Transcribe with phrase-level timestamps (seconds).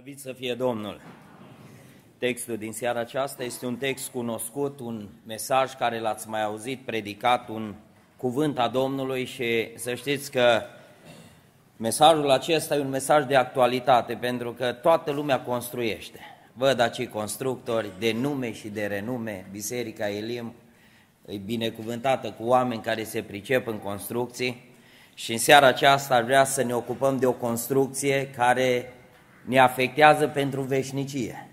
[0.00, 1.00] Slăvit să fie Domnul!
[2.18, 7.48] Textul din seara aceasta este un text cunoscut, un mesaj care l-ați mai auzit predicat,
[7.48, 7.74] un
[8.16, 10.62] cuvânt a Domnului și să știți că
[11.76, 16.20] mesajul acesta e un mesaj de actualitate pentru că toată lumea construiește.
[16.52, 20.54] Văd acei constructori de nume și de renume, Biserica Elim
[21.26, 24.68] e binecuvântată cu oameni care se pricep în construcții
[25.14, 28.94] și în seara aceasta ar vrea să ne ocupăm de o construcție care
[29.44, 31.48] ne afectează pentru veșnicie.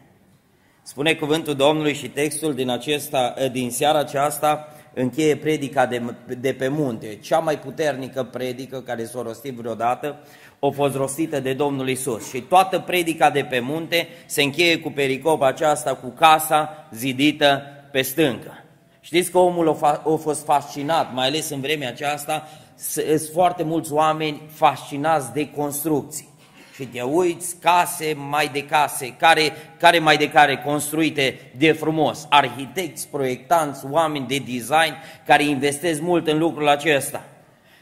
[0.84, 6.02] Spune cuvântul Domnului și textul din, acesta, din seara aceasta încheie predica de,
[6.40, 10.20] de pe munte, cea mai puternică predică care s-a rostit vreodată,
[10.59, 12.30] a fost rostită de Domnul Isus.
[12.30, 17.62] Și toată predica de pe munte se încheie cu pericopa aceasta, cu casa zidită
[17.92, 18.64] pe stâncă.
[19.00, 23.94] Știți că omul a, a fost fascinat, mai ales în vremea aceasta, sunt foarte mulți
[23.94, 26.36] oameni fascinați de construcții
[26.77, 32.26] și te uiți case mai de case, care, care mai de care construite de frumos,
[32.30, 37.23] arhitecți, proiectanți, oameni de design care investesc mult în lucrul acesta.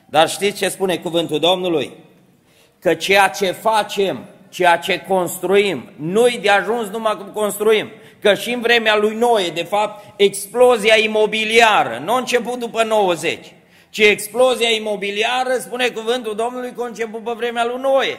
[0.05, 1.91] Dar știți ce spune cuvântul Domnului?
[2.79, 7.89] Că ceea ce facem, ceea ce construim, nu-i de ajuns numai cum construim,
[8.21, 13.53] că și în vremea lui Noe, de fapt, explozia imobiliară, nu a început după 90,
[13.89, 18.17] ci explozia imobiliară, spune cuvântul Domnului, că a început pe vremea lui Noe.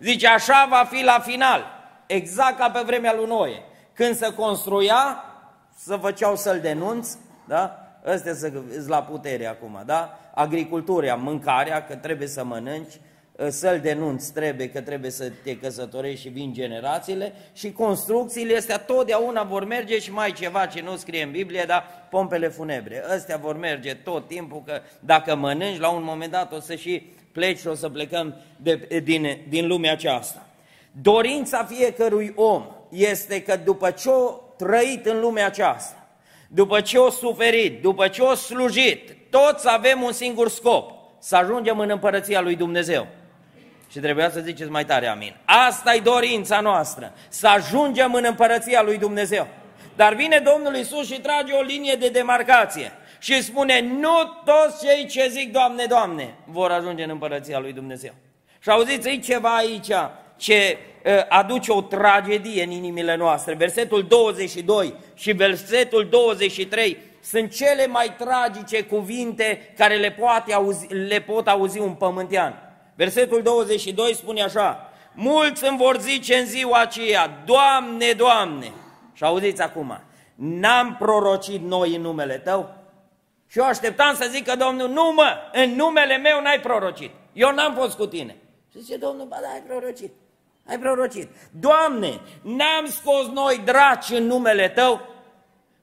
[0.00, 1.64] Zice, așa va fi la final,
[2.06, 3.62] exact ca pe vremea lui Noe.
[3.92, 5.24] Când se construia,
[5.76, 7.16] să făceau să-l denunț,
[7.48, 7.80] da?
[8.06, 10.18] Ăstea sunt la putere acum, da?
[10.34, 12.92] Agricultura, mâncarea, că trebuie să mănânci,
[13.48, 19.42] să-l denunți trebuie că trebuie să te căsătorești și vin generațiile și construcțiile astea totdeauna
[19.42, 23.04] vor merge și mai ceva ce nu scrie în Biblie, dar pompele funebre.
[23.08, 27.12] Astea vor merge tot timpul că dacă mănânci, la un moment dat o să și
[27.36, 30.46] pleci și o să plecăm de, din, din lumea aceasta.
[31.02, 36.08] Dorința fiecărui om este că după ce o trăit în lumea aceasta,
[36.48, 41.78] după ce o suferit, după ce o slujit, toți avem un singur scop, să ajungem
[41.78, 43.06] în împărăția lui Dumnezeu.
[43.90, 45.36] Și trebuia să ziceți mai tare amin.
[45.44, 49.46] Asta e dorința noastră, să ajungem în împărăția lui Dumnezeu.
[49.96, 55.06] Dar vine Domnul Isus și trage o linie de demarcație și spune, nu toți cei
[55.06, 58.12] ce zic, Doamne, Doamne, vor ajunge în împărăția lui Dumnezeu.
[58.60, 59.92] Și auziți, e ceva aici
[60.36, 60.78] ce
[61.28, 63.54] aduce o tragedie în inimile noastre.
[63.54, 71.20] Versetul 22 și versetul 23 sunt cele mai tragice cuvinte care le, poate auzi, le
[71.20, 72.66] pot auzi un pământean.
[72.94, 78.72] Versetul 22 spune așa, mulți îmi vor zice în ziua aceea, Doamne, Doamne,
[79.12, 80.00] și auziți acum,
[80.34, 82.75] n-am prorocit noi în numele Tău?
[83.46, 87.10] Și eu așteptam să zică Domnul, nu mă, în numele meu n-ai prorocit.
[87.32, 88.36] Eu n-am fost cu tine.
[88.72, 90.12] Și zice Domnul, ba da, ai prorocit.
[90.68, 91.28] Ai prorocit.
[91.60, 95.00] Doamne, n-am scos noi draci în numele Tău?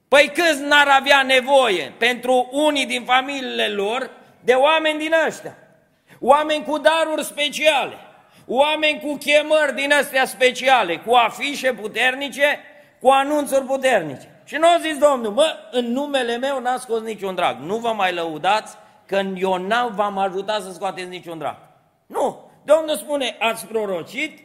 [0.07, 4.09] Păi câți n-ar avea nevoie pentru unii din familiile lor
[4.43, 5.57] de oameni din ăștia?
[6.19, 7.97] Oameni cu daruri speciale,
[8.45, 12.59] oameni cu chemări din astea speciale, cu afișe puternice,
[13.01, 14.32] cu anunțuri puternice.
[14.53, 17.57] Și nu a zis Domnul, mă, în numele meu n-a scos niciun drag.
[17.59, 18.75] Nu vă mai lăudați
[19.05, 21.57] că eu n-am v-am ajutat să scoateți niciun drag.
[22.05, 24.39] Nu, Domnul spune, ați prorocit,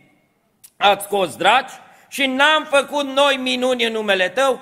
[0.76, 1.72] ați scos dragi
[2.08, 4.60] și n-am făcut noi minuni în numele tău?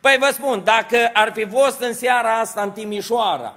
[0.00, 3.56] Păi vă spun, dacă ar fi fost în seara asta în Timișoara,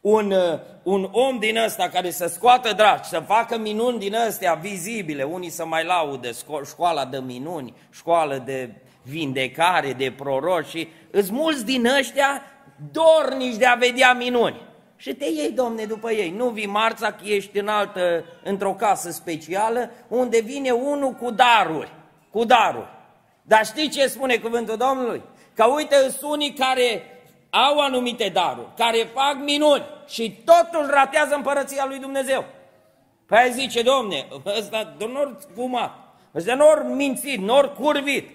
[0.00, 0.34] un,
[0.82, 5.50] un om din ăsta care să scoată dragi, să facă minuni din astea vizibile, unii
[5.50, 6.30] să mai laude
[6.64, 8.70] școala de minuni, școală de
[9.08, 12.42] vindecare, de proroci și îți mulți din ăștia
[12.92, 14.66] dornici de a vedea minuni.
[14.96, 16.30] Și te iei, domne, după ei.
[16.30, 21.92] Nu vii marța că ești în altă, într-o casă specială, unde vine unul cu daruri,
[22.30, 22.88] cu daruri.
[23.42, 25.22] Dar știi ce spune cuvântul Domnului?
[25.54, 27.02] Că uite, sunt unii care
[27.50, 32.44] au anumite daruri, care fac minuni și totul ratează împărăția lui Dumnezeu.
[33.26, 34.26] Păi zice, domne,
[34.58, 35.90] ăsta nor fumat,
[36.34, 38.28] ăsta nor mințit, nor curvit,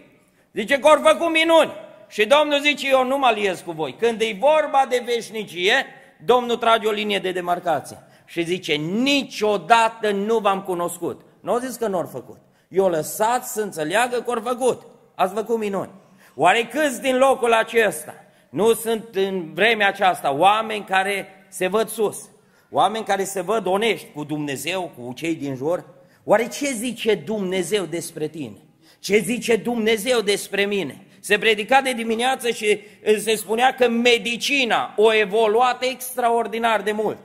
[0.54, 1.72] Zice că au făcut minuni.
[2.08, 3.96] Și Domnul zice, eu nu mă aliez cu voi.
[4.00, 5.86] Când e vorba de veșnicie,
[6.26, 7.98] Domnul trage o linie de demarcație.
[8.26, 11.22] Și zice, niciodată nu v-am cunoscut.
[11.40, 12.38] Nu au zis că nu au făcut.
[12.68, 14.82] Eu lăsat să înțeleagă că au făcut.
[15.16, 15.90] Ați făcut minuni.
[16.36, 18.14] Oare câți din locul acesta
[18.50, 22.30] nu sunt în vremea aceasta oameni care se văd sus?
[22.72, 25.86] Oameni care se văd onești cu Dumnezeu, cu cei din jur?
[26.24, 28.58] Oare ce zice Dumnezeu despre tine?
[29.04, 31.06] Ce zice Dumnezeu despre mine?
[31.20, 32.80] Se predica de dimineață și
[33.18, 37.18] se spunea că medicina o evoluat extraordinar de mult.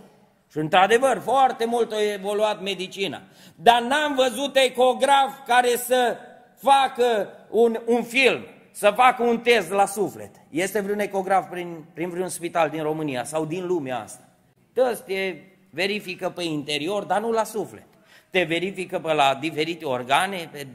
[0.51, 3.23] Și într-adevăr, foarte mult a evoluat medicina.
[3.55, 6.17] Dar n-am văzut ecograf care să
[6.57, 8.41] facă un, un film,
[8.71, 10.31] să facă un test la suflet.
[10.51, 14.29] Este vreun ecograf prin, prin vreun spital din România sau din lumea asta.
[14.73, 15.35] Tăți te
[15.71, 17.87] verifică pe interior, dar nu la suflet.
[18.31, 20.67] Te verifică pe la diferite organe pe,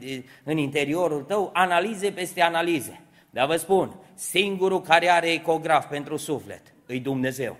[0.44, 3.00] în interiorul tău, analize peste analize.
[3.30, 7.56] Dar vă spun, singurul care are ecograf pentru suflet îi Dumnezeu.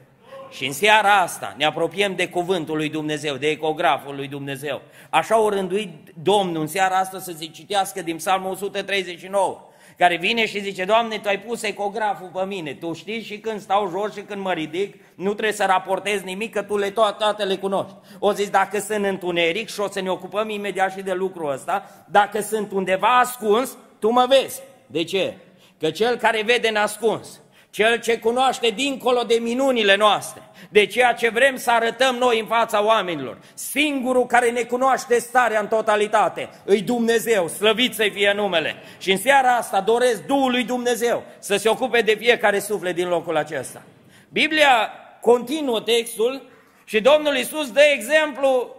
[0.51, 4.83] Și în seara asta ne apropiem de cuvântul lui Dumnezeu, de ecograful lui Dumnezeu.
[5.11, 5.91] Așa o rânduit
[6.23, 9.69] Domnul în seara asta să se citească din Psalmul 139,
[9.99, 13.61] care vine și zice, Doamne, Tu ai pus ecograful pe mine, Tu știi și când
[13.61, 17.17] stau jos și când mă ridic, nu trebuie să raportez nimic, că Tu le toate,
[17.19, 17.95] toate le cunoști.
[18.19, 22.05] O zis, dacă sunt întuneric și o să ne ocupăm imediat și de lucrul ăsta,
[22.11, 24.63] dacă sunt undeva ascuns, Tu mă vezi.
[24.87, 25.35] De ce?
[25.79, 27.41] Că cel care vede nascuns,
[27.75, 32.47] cel ce cunoaște dincolo de minunile noastre, de ceea ce vrem să arătăm noi în
[32.47, 38.75] fața oamenilor, singurul care ne cunoaște starea în totalitate, îi Dumnezeu, slăvit să fie numele.
[38.99, 43.09] Și în seara asta doresc Duhul lui Dumnezeu să se ocupe de fiecare suflet din
[43.09, 43.83] locul acesta.
[44.29, 44.91] Biblia
[45.21, 46.43] continuă textul
[46.85, 48.77] și Domnul Iisus dă exemplu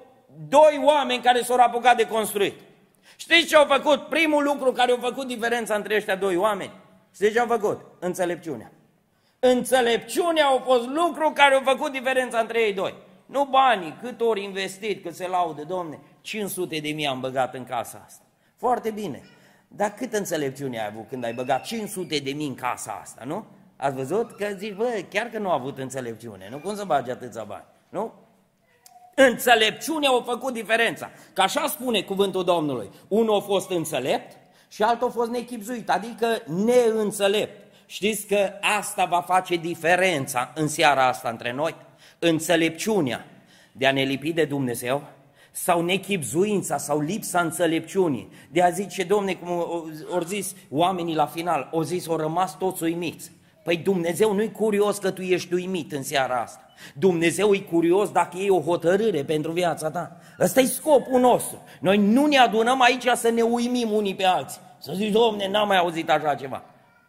[0.50, 2.54] doi oameni care s-au apucat de construit.
[3.16, 4.02] Știți ce au făcut?
[4.02, 6.72] Primul lucru care a făcut diferența între ăștia doi oameni?
[7.14, 7.80] Știți ce au făcut?
[8.00, 8.72] Înțelepciunea.
[9.52, 12.94] Înțelepciunea au fost lucru care au făcut diferența între ei doi.
[13.26, 17.64] Nu banii, cât ori investit, cât se laude, domne, 500 de mii am băgat în
[17.64, 18.24] casa asta.
[18.58, 19.24] Foarte bine.
[19.68, 23.46] Dar cât înțelepciune ai avut când ai băgat 500 de mii în casa asta, nu?
[23.76, 24.32] Ați văzut?
[24.32, 26.58] Că zici, bă, chiar că nu a avut înțelepciune, nu?
[26.58, 28.14] Cum să bagi atâția bani, nu?
[29.16, 31.12] Înțelepciunea a făcut diferența.
[31.34, 32.90] Că așa spune cuvântul Domnului.
[33.08, 34.38] Unul a fost înțelept
[34.68, 37.65] și altul a fost nechipzuit, adică neînțelept.
[37.86, 38.50] Știți că
[38.80, 41.76] asta va face diferența în seara asta între noi?
[42.20, 43.26] Înțelepciunea
[43.72, 45.04] de a ne lipi de Dumnezeu
[45.52, 48.30] sau nechipzuința sau lipsa înțelepciunii.
[48.52, 49.50] De a zice, domne, cum
[50.12, 53.32] au zis oamenii la final, au zis, au rămas toți uimiți.
[53.64, 56.66] Păi Dumnezeu nu-i curios că tu ești uimit în seara asta.
[56.94, 60.18] Dumnezeu e curios dacă e o hotărâre pentru viața ta.
[60.40, 61.64] Ăsta e scopul nostru.
[61.80, 64.60] Noi nu ne adunăm aici să ne uimim unii pe alții.
[64.80, 66.64] Să zici, domne, n-am mai auzit așa ceva.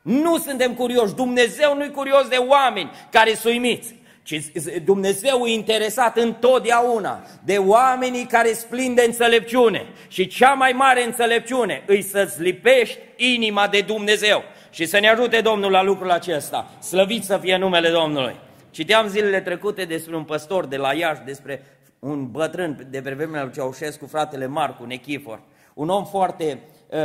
[0.07, 1.15] Nu suntem curioși.
[1.15, 4.51] Dumnezeu nu-i curios de oameni care sunt uimiți, ci
[4.85, 9.87] Dumnezeu e interesat întotdeauna de oamenii care splin de înțelepciune.
[10.09, 14.43] Și cea mai mare înțelepciune îi să-ți lipești inima de Dumnezeu.
[14.71, 16.71] Și să ne ajute Domnul la lucrul acesta.
[16.83, 18.37] Slăvit să fie numele Domnului.
[18.71, 21.63] Citeam zilele trecute despre un păstor de la Iași, despre
[21.99, 25.41] un bătrân de pe vremea lui Ceaușescu, fratele Marcu Nechifor.
[25.75, 26.99] Un om foarte uh,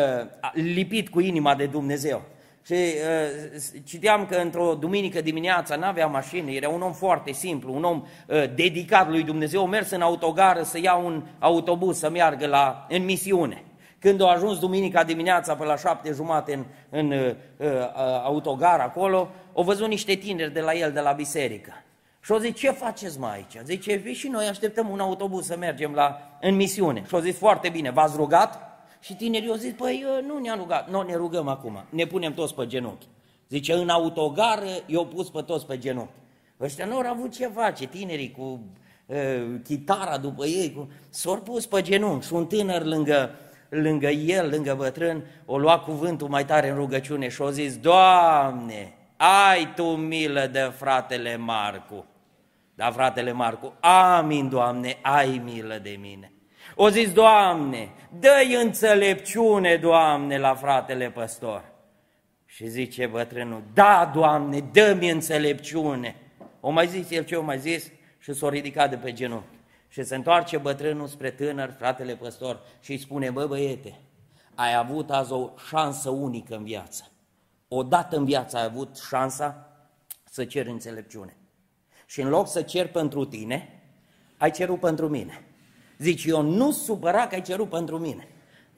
[0.54, 2.21] lipit cu inima de Dumnezeu.
[2.65, 7.83] Și uh, citeam că într-o duminică dimineața n-avea mașină, era un om foarte simplu, un
[7.83, 12.47] om uh, dedicat lui Dumnezeu, a mers în autogară să ia un autobuz să meargă
[12.47, 13.63] la, în misiune.
[13.99, 17.67] Când a ajuns duminica dimineața pe la șapte jumate în, în uh, uh,
[18.23, 21.73] autogar acolo, au văzut niște tineri de la el, de la biserică.
[22.23, 23.57] Și au zis, ce faceți mai aici?
[23.63, 27.03] Zice, vii și noi așteptăm un autobuz să mergem la, în misiune.
[27.07, 28.70] Și au zis, foarte bine, v-ați rugat?
[29.01, 32.56] Și tinerii au zis, păi nu ne-am rugat, nu ne rugăm acum, ne punem toți
[32.56, 33.07] pe genunchi.
[33.50, 36.13] Zice, în autogară i-au pus pe toți pe genunchi.
[36.59, 38.59] Ăștia nu au avut ce face, tinerii cu
[39.06, 40.89] uh, chitara după ei, cu...
[41.09, 43.36] s-au pus pe genunchi și un tânăr lângă,
[43.69, 48.94] lângă el, lângă bătrân, o lua cuvântul mai tare în rugăciune și au zis, Doamne,
[49.18, 52.06] ai Tu milă de fratele Marcu.
[52.75, 56.31] Da, fratele Marcu, amin, Doamne, ai milă de mine.
[56.83, 61.64] O zis, Doamne, dă-i înțelepciune, Doamne, la fratele păstor.
[62.45, 66.16] Și zice bătrânul, da, Doamne, dă-mi înțelepciune.
[66.59, 69.57] O mai zis el ce o mai zis și s-a ridicat de pe genunchi.
[69.88, 74.00] Și se întoarce bătrânul spre tânăr, fratele păstor, și îi spune, bă băiete,
[74.56, 77.11] ai avut azi o șansă unică în viață.
[77.68, 79.68] Odată în viață ai avut șansa
[80.23, 81.35] să ceri înțelepciune.
[82.06, 83.81] Și în loc să cer pentru tine,
[84.38, 85.45] ai cerut pentru mine.
[86.01, 88.27] Zice, eu nu supăra că ai cerut pentru mine.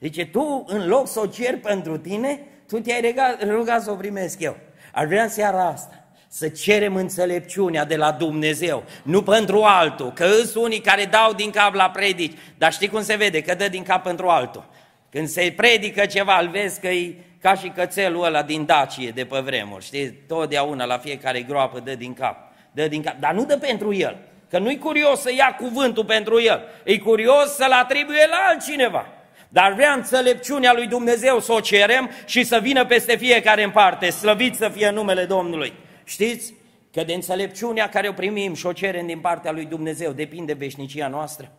[0.00, 3.94] Zice, tu în loc să o cer pentru tine, tu te-ai rugat, rugat să o
[3.94, 4.56] primesc eu.
[4.92, 10.26] Ar vrea în seara asta să cerem înțelepciunea de la Dumnezeu, nu pentru altul, că
[10.26, 13.68] sunt unii care dau din cap la predici, dar știi cum se vede, că dă
[13.68, 14.64] din cap pentru altul.
[15.10, 19.24] Când se predică ceva, îl vezi că e ca și cățelul ăla din Dacie de
[19.24, 22.36] pe vremuri, știi, totdeauna la fiecare groapă dă din cap,
[22.72, 24.18] dă din cap, dar nu dă pentru el,
[24.50, 29.06] Că nu-i curios să ia cuvântul pentru el, e curios să-l atribuie la altcineva.
[29.48, 34.10] Dar vrea înțelepciunea lui Dumnezeu să o cerem și să vină peste fiecare în parte,
[34.10, 35.72] slăvit să fie numele Domnului.
[36.04, 36.54] Știți
[36.92, 41.08] că de înțelepciunea care o primim și o cerem din partea lui Dumnezeu depinde veșnicia
[41.08, 41.52] noastră?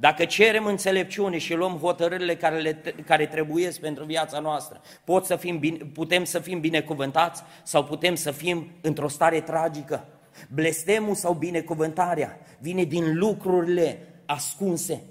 [0.00, 5.36] dacă cerem înțelepciune și luăm hotărârile care, le, care trebuie pentru viața noastră, pot să
[5.36, 10.06] fim bine, putem să fim binecuvântați sau putem să fim într-o stare tragică.
[10.48, 15.02] Blestemul sau binecuvântarea vine din lucrurile ascunse,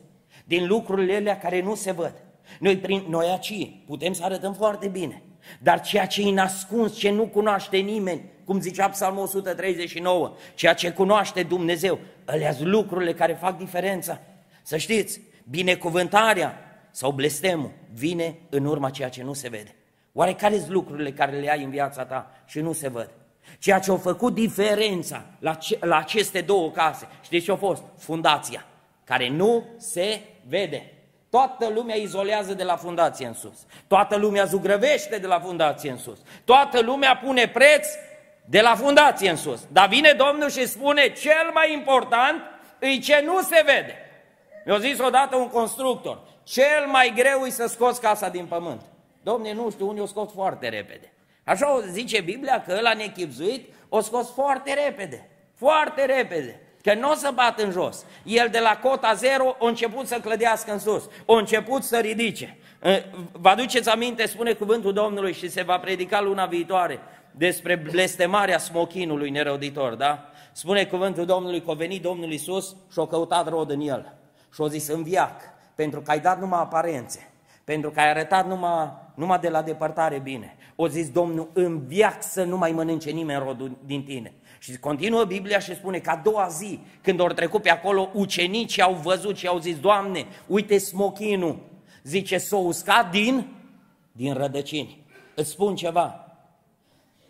[0.46, 2.14] din lucrurile alea care nu se văd.
[2.60, 5.22] Noi, prin, noi aici putem să arătăm foarte bine,
[5.60, 10.92] dar ceea ce e ascuns, ce nu cunoaște nimeni, cum zicea Psalmul 139, ceea ce
[10.92, 14.22] cunoaște Dumnezeu, alea lucrurile care fac diferența.
[14.64, 16.58] Să știți, binecuvântarea
[16.92, 19.76] sau blestemul vine în urma ceea ce nu se vede.
[20.14, 23.10] Oare care sunt lucrurile care le ai în viața ta și nu se văd?
[23.60, 27.84] Ceea ce a făcut diferența la, ce, la aceste două case, știți ce a fost?
[27.98, 28.66] Fundația,
[29.04, 30.92] care nu se vede.
[31.30, 33.58] Toată lumea izolează de la fundație în sus.
[33.88, 36.18] Toată lumea zugrăvește de la fundație în sus.
[36.46, 37.88] Toată lumea pune preț
[38.46, 39.60] de la fundație în sus.
[39.72, 42.42] Dar vine Domnul și spune, cel mai important
[42.80, 43.96] e ce nu se vede.
[44.66, 48.82] Mi-a zis odată un constructor, cel mai greu e să scoți casa din pământ.
[49.22, 51.12] Domne, nu știu, unii o scot foarte repede.
[51.48, 57.12] Așa o zice Biblia că ăla nechipzuit o scos foarte repede, foarte repede, că nu
[57.12, 58.06] o să bat în jos.
[58.24, 62.58] El de la cota zero a început să clădească în sus, a început să ridice.
[63.32, 67.00] Vă aduceți aminte, spune cuvântul Domnului și se va predica luna viitoare
[67.32, 70.32] despre blestemarea smochinului neroditor, da?
[70.52, 74.14] Spune cuvântul Domnului că a venit Domnul Iisus și a căutat rod în el.
[74.54, 75.42] Și a zis, în viac,
[75.76, 77.30] pentru că ai dat numai aparențe,
[77.64, 80.57] pentru că ai arătat numai, numai de la depărtare bine.
[80.80, 84.34] O zis Domnul, în viac să nu mai mănânce nimeni rodul din tine.
[84.60, 88.82] Și continuă Biblia și spune că a doua zi, când au trecut pe acolo, ucenicii
[88.82, 91.60] au văzut și au zis, Doamne, uite smochinul,
[92.04, 93.48] zice, s-o uscat din,
[94.12, 95.06] din rădăcini.
[95.36, 96.26] Îți spun ceva,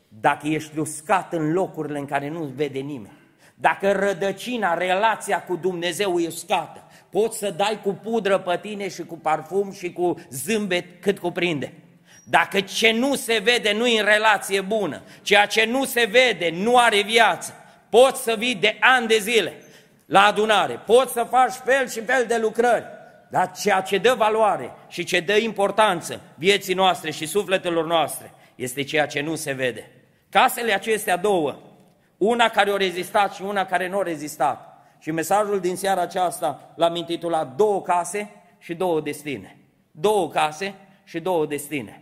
[0.07, 3.17] dacă ești uscat în locurile în care nu vede nimeni,
[3.55, 9.03] dacă rădăcina, relația cu Dumnezeu e uscată, poți să dai cu pudră pe tine și
[9.03, 11.73] cu parfum și cu zâmbet cât cuprinde.
[12.29, 16.49] Dacă ce nu se vede nu e în relație bună, ceea ce nu se vede
[16.53, 17.53] nu are viață,
[17.89, 19.53] poți să vii de ani de zile
[20.05, 22.85] la adunare, poți să faci fel și fel de lucrări,
[23.29, 28.83] dar ceea ce dă valoare și ce dă importanță vieții noastre și sufletelor noastre este
[28.83, 29.91] ceea ce nu se vede.
[30.29, 31.59] Casele acestea două,
[32.17, 34.67] una care a rezistat și una care nu a rezistat,
[34.99, 38.29] și mesajul din seara aceasta l-am intitulat Două case
[38.59, 39.57] și două destine.
[39.91, 42.01] Două case și două destine.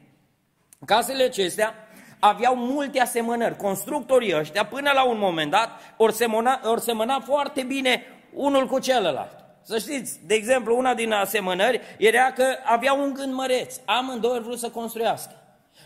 [0.86, 1.74] Casele acestea
[2.20, 3.58] aveau multe asemănări.
[3.58, 8.04] Constructorii ăștia, până la un moment dat, ori semăna, ori semăna foarte bine
[8.34, 9.44] unul cu celălalt.
[9.62, 13.76] Să știți, de exemplu, una din asemănări era că aveau un gând măreț.
[13.86, 15.32] Amândoi au vrut să construiască.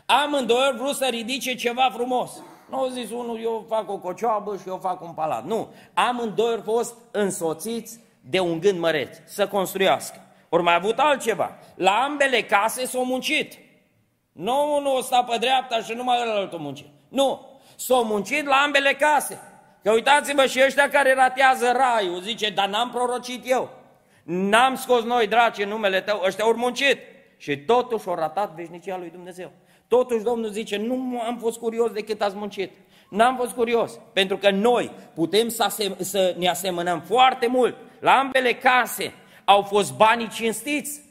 [0.06, 2.32] Amândoi au vrut să ridice ceva frumos.
[2.70, 5.46] Nu au zis unul, eu fac o cocioabă și eu fac un palat.
[5.46, 10.22] Nu, amândoi au fost însoțiți de un gând măreț, să construiască.
[10.50, 11.58] Ori mai avut altceva.
[11.76, 13.54] La ambele case s-au muncit.
[14.40, 16.86] Nu unul o sta pe dreapta și numai altul muncit.
[17.10, 19.40] Nu, s-au muncit la ambele case.
[19.84, 23.70] Că uitați-vă și ăștia care ratează raiul, zice, dar n-am prorocit eu.
[24.24, 26.98] N-am scos noi, draci, în numele tău, ăștia au muncit.
[27.38, 29.52] Și totuși au ratat veșnicia lui Dumnezeu.
[29.88, 32.72] Totuși Domnul zice, nu am fost curios de cât ați muncit.
[33.10, 37.76] N-am fost curios, pentru că noi putem să, asem- să ne asemănăm foarte mult.
[38.00, 39.14] La ambele case
[39.46, 41.02] au fost banii cinstiți.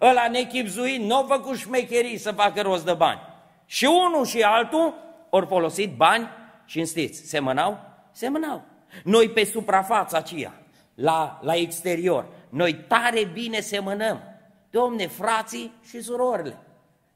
[0.00, 3.20] Ăla nechipzuit, nu a făcut șmecherii să facă rost de bani.
[3.66, 4.94] Și unul și altul
[5.30, 6.28] au folosit bani
[6.66, 7.28] cinstiți.
[7.28, 7.78] Semănau?
[8.12, 8.62] Semănau.
[9.04, 10.52] Noi pe suprafața aceea,
[10.94, 14.22] la, la exterior, noi tare bine semănăm.
[14.70, 16.56] Domne, frații și surorile.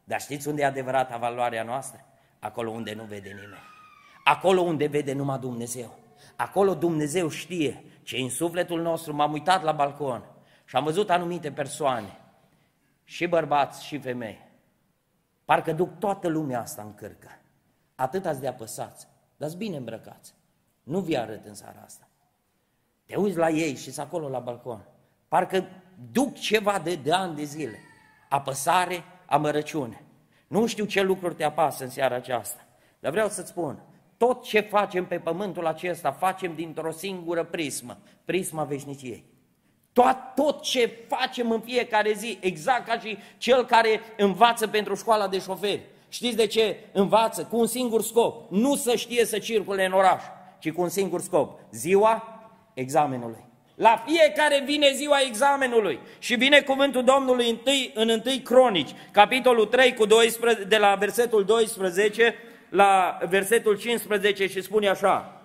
[0.04, 2.04] Dar știți unde e adevărata valoarea noastră?
[2.38, 3.62] Acolo unde nu vede nimeni.
[4.24, 5.98] Acolo unde vede numai Dumnezeu.
[6.36, 9.14] Acolo Dumnezeu știe ce în sufletul nostru.
[9.14, 10.24] M-am uitat la balcon
[10.64, 12.18] și am văzut anumite persoane,
[13.04, 14.40] și bărbați și femei.
[15.44, 17.28] Parcă duc toată lumea asta în cârcă.
[17.94, 19.06] Atât ați de apăsați,
[19.36, 20.34] dar bine îmbrăcați.
[20.82, 22.08] Nu vi arăt în seara asta.
[23.06, 24.88] Te uiți la ei și acolo la balcon.
[25.28, 25.66] Parcă
[26.12, 27.78] duc ceva de, de ani de zile.
[28.28, 30.02] Apăsare, amărăciune.
[30.46, 32.66] Nu știu ce lucruri te apasă în seara aceasta,
[32.98, 33.82] dar vreau să-ți spun,
[34.16, 39.33] tot ce facem pe pământul acesta facem dintr-o singură prismă, prisma veșniciei.
[39.94, 45.28] Tot, tot ce facem în fiecare zi, exact ca și cel care învață pentru școala
[45.28, 45.80] de șoferi.
[46.08, 47.44] Știți de ce învață?
[47.44, 48.50] Cu un singur scop.
[48.50, 50.22] Nu să știe să circule în oraș,
[50.58, 51.58] ci cu un singur scop.
[51.70, 52.42] Ziua
[52.74, 53.44] examenului.
[53.74, 59.94] La fiecare vine ziua examenului și vine cuvântul Domnului întâi, în 1 Cronici, capitolul 3,
[59.94, 62.34] cu 12, de la versetul 12
[62.68, 65.42] la versetul 15 și spune așa,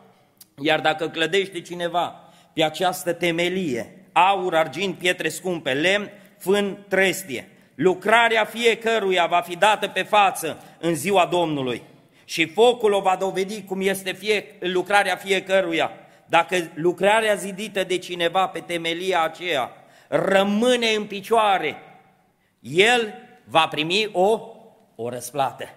[0.61, 7.49] iar dacă clădește cineva pe această temelie, aur, argint, pietre scumpe, lemn, fân, trestie.
[7.75, 11.81] Lucrarea fiecăruia va fi dată pe față în ziua Domnului
[12.25, 15.91] și focul o va dovedi cum este fie, lucrarea fiecăruia.
[16.25, 19.71] Dacă lucrarea zidită de cineva pe temelia aceea
[20.07, 21.77] rămâne în picioare,
[22.59, 24.39] el va primi o,
[24.95, 25.69] o răsplată.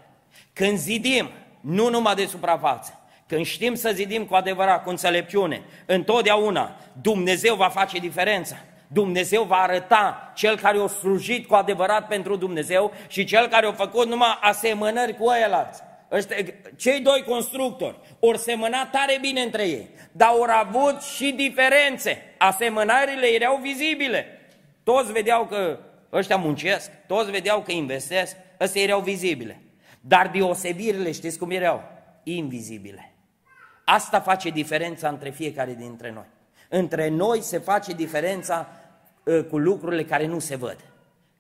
[0.53, 1.31] Când zidim,
[1.61, 3.01] nu numai de suprafață,
[3.33, 8.57] când știm să zidim cu adevărat, cu înțelepciune, întotdeauna Dumnezeu va face diferența.
[8.87, 13.73] Dumnezeu va arăta cel care o slujit cu adevărat pentru Dumnezeu și cel care a
[13.73, 15.83] făcut numai asemănări cu ăilalți.
[16.11, 16.37] Ăștia,
[16.77, 22.35] cei doi constructori ori semăna tare bine între ei, dar au avut și diferențe.
[22.39, 24.27] Asemănările erau vizibile.
[24.83, 25.79] Toți vedeau că
[26.13, 29.61] ăștia muncesc, toți vedeau că investesc, ăstea erau vizibile.
[30.01, 31.83] Dar deosebirile, știți cum erau?
[32.23, 33.12] Invizibile.
[33.93, 36.27] Asta face diferența între fiecare dintre noi.
[36.69, 38.69] Între noi se face diferența
[39.25, 40.77] uh, cu lucrurile care nu se văd.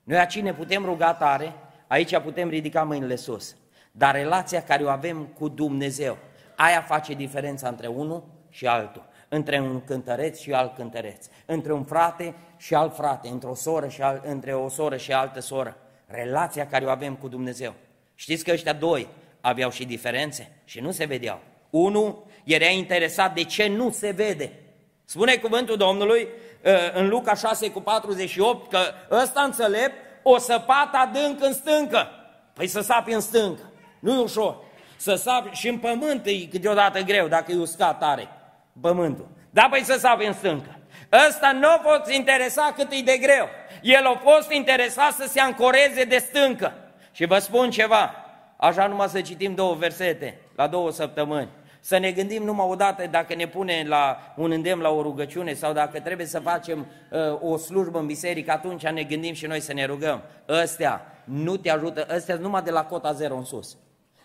[0.03, 1.55] Noi aici ne putem ruga tare,
[1.87, 3.57] aici putem ridica mâinile sus,
[3.93, 6.19] dar relația care o avem cu Dumnezeu,
[6.57, 11.85] aia face diferența între unul și altul, între un cântăreț și alt cântăreț, între un
[11.85, 15.77] frate și alt frate, între o soră și al, între o soră și altă soră.
[16.07, 17.75] Relația care o avem cu Dumnezeu.
[18.15, 19.09] Știți că ăștia doi
[19.41, 21.41] aveau și diferențe și nu se vedeau.
[21.73, 24.53] Unul era interesat de ce nu se vede.
[25.05, 26.29] Spune cuvântul Domnului
[26.65, 28.79] uh, în Luca 6 cu 48 că
[29.11, 32.09] ăsta înțelept o săpată adânc în stâncă.
[32.53, 34.57] Păi să sapi în stâncă, nu e ușor.
[34.97, 38.29] Să sapi și în pământ e câteodată greu dacă e uscat tare
[38.81, 39.29] pământul.
[39.51, 40.77] Da, păi să sapi în stâncă.
[41.29, 43.49] Ăsta nu a fost interesat cât e de greu.
[43.83, 46.75] El a fost interesat să se ancoreze de stâncă.
[47.13, 48.15] Și vă spun ceva,
[48.57, 51.49] așa numai să citim două versete la două săptămâni.
[51.85, 55.53] Să ne gândim numai o dată dacă ne pune la un îndemn la o rugăciune
[55.53, 59.61] sau dacă trebuie să facem uh, o slujbă în biserică, atunci ne gândim și noi
[59.61, 60.23] să ne rugăm.
[60.49, 63.77] Ăstea nu te ajută, ăstea numai de la cota zero în sus.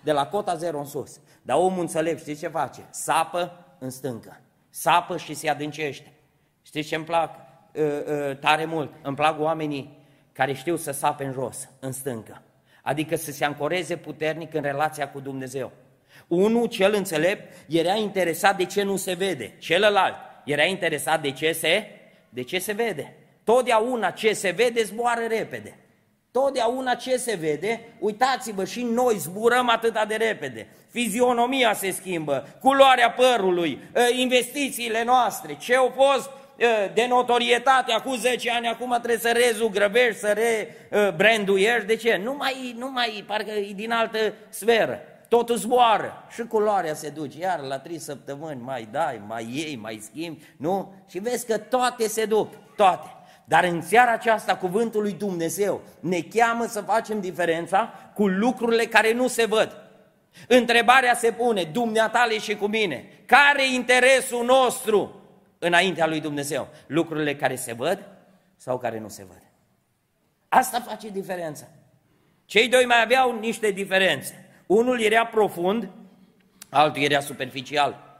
[0.03, 1.19] De la cota zero în sus.
[1.41, 2.81] Dar omul înțelept, știți ce face?
[2.89, 4.41] Sapă în stâncă.
[4.69, 6.13] Sapă și se adâncește.
[6.61, 8.93] Știți ce îmi plac uh, uh, tare mult?
[9.01, 12.41] Îmi plac oamenii care știu să sape în jos, în stâncă.
[12.83, 15.71] Adică să se ancoreze puternic în relația cu Dumnezeu.
[16.27, 19.53] Unul, cel înțelept, era interesat de ce nu se vede.
[19.59, 21.87] Celălalt era interesat de ce se,
[22.29, 23.13] de ce se vede.
[23.43, 25.77] Totdeauna ce se vede zboară repede.
[26.31, 30.67] Totdeauna ce se vede, uitați-vă, și noi zburăm atât de repede.
[30.91, 38.17] Fizionomia se schimbă, culoarea părului, ă, investițiile noastre, ce au fost ă, de notorietate acum
[38.17, 40.35] 10 ani, acum trebuie să rezugrăvești, să
[40.89, 41.85] rebranduiești.
[41.85, 42.19] De ce?
[42.23, 47.39] Nu mai, nu mai, parcă e din altă sferă totul zboară și culoarea se duce,
[47.39, 50.93] iar la trei săptămâni mai dai, mai iei, mai schimbi, nu?
[51.09, 53.07] Și vezi că toate se duc, toate.
[53.45, 59.13] Dar în seara aceasta cuvântul lui Dumnezeu ne cheamă să facem diferența cu lucrurile care
[59.13, 59.81] nu se văd.
[60.47, 65.21] Întrebarea se pune, dumneatale și cu mine, care e interesul nostru
[65.59, 66.67] înaintea lui Dumnezeu?
[66.87, 68.05] Lucrurile care se văd
[68.55, 69.41] sau care nu se văd?
[70.49, 71.67] Asta face diferența.
[72.45, 74.46] Cei doi mai aveau niște diferențe.
[74.67, 75.89] Unul era profund,
[76.69, 78.19] altul era superficial.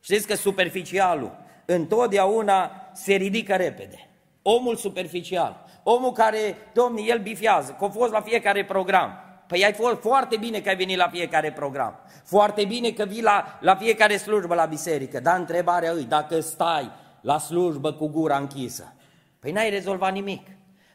[0.00, 4.08] Știți că superficialul întotdeauna se ridică repede.
[4.42, 9.18] Omul superficial, omul care, domne, el bifiază, că a fost la fiecare program.
[9.46, 11.98] Păi ai fost foarte bine că ai venit la fiecare program.
[12.24, 15.20] Foarte bine că vii la, la fiecare slujbă la biserică.
[15.20, 18.94] Dar întrebarea îi, dacă stai la slujbă cu gura închisă,
[19.38, 20.46] păi n-ai rezolvat nimic.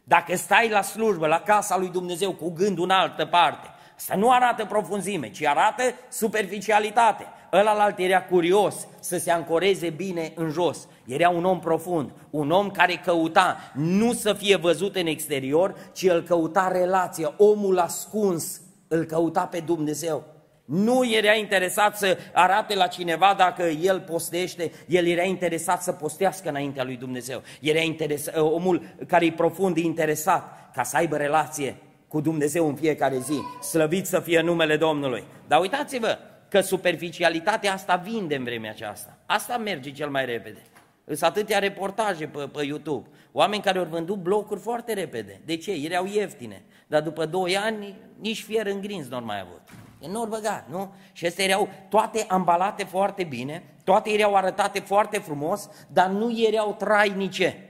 [0.03, 3.67] Dacă stai la slujbă, la casa lui Dumnezeu, cu gândul în altă parte,
[3.99, 7.25] Asta nu arată profunzime, ci arată superficialitate.
[7.53, 10.87] Ălalt era curios să se ancoreze bine în jos.
[11.05, 16.03] Era un om profund, un om care căuta nu să fie văzut în exterior, ci
[16.03, 20.23] îl căuta relația, omul ascuns, îl căuta pe Dumnezeu.
[20.65, 26.49] Nu era interesat să arate la cineva dacă el postește, el era interesat să postească
[26.49, 27.41] înaintea lui Dumnezeu.
[27.61, 31.75] Era interesat, omul care e profund interesat ca să aibă relație
[32.09, 33.39] cu Dumnezeu în fiecare zi.
[33.61, 35.23] Slăvit să fie numele Domnului.
[35.47, 36.17] Dar uitați-vă
[36.49, 39.17] că superficialitatea asta vinde în vremea aceasta.
[39.25, 40.61] Asta merge cel mai repede.
[41.05, 43.07] Sunt atâtea reportaje pe, pe YouTube.
[43.31, 45.41] Oameni care au vândut blocuri foarte repede.
[45.45, 45.71] De ce?
[45.71, 46.63] Erau ieftine.
[46.87, 49.61] Dar după 2 ani nici fier îngrins nu mai avut.
[49.99, 50.93] E nu băgat, nu?
[51.11, 56.75] Și astea erau toate ambalate foarte bine, toate erau arătate foarte frumos, dar nu erau
[56.77, 57.69] trainice.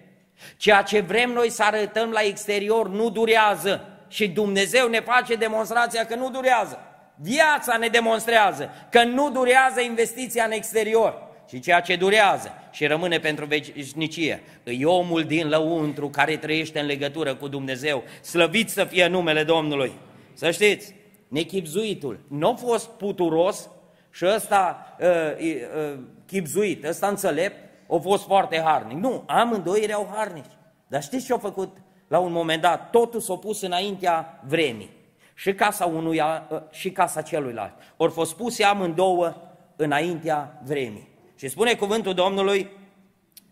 [0.58, 6.06] Ceea ce vrem noi să arătăm la exterior nu durează și Dumnezeu ne face demonstrația
[6.06, 6.80] că nu durează.
[7.15, 13.19] Viața ne demonstrează că nu durează investiția în exterior, și ceea ce durează și rămâne
[13.19, 14.43] pentru veșnicie.
[14.63, 18.04] E omul din lăuntru care trăiește în legătură cu Dumnezeu.
[18.22, 19.91] Slăvit să fie numele Domnului.
[20.34, 20.93] Să știți,
[21.28, 23.69] nechipzuitul nu a fost puturos
[24.12, 27.56] și ăsta uh, uh, chipzuit, ăsta înțelept,
[27.89, 28.98] a fost foarte harnic.
[28.98, 30.58] Nu, amândoi erau harnici.
[30.88, 31.78] Dar știți ce au făcut
[32.10, 32.89] la un moment dat?
[32.89, 34.98] Totul s-a pus înaintea vremii.
[35.34, 37.74] Și casa unuia uh, și casa celuilalt.
[37.98, 39.36] Ori fost puse amândouă
[39.76, 41.08] înaintea vremii.
[41.36, 42.69] Și spune cuvântul Domnului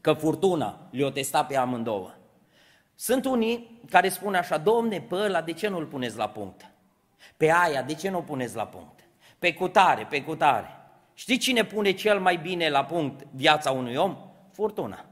[0.01, 2.11] că furtuna le-o testa pe amândouă.
[2.95, 6.71] Sunt unii care spun așa, Domne, pe ăla de ce nu-l puneți la punct?
[7.37, 8.99] Pe aia, de ce nu o puneți la punct?
[9.39, 10.67] Pe cutare, pe cutare.
[11.13, 14.17] Știi cine pune cel mai bine la punct viața unui om?
[14.51, 15.05] Furtuna.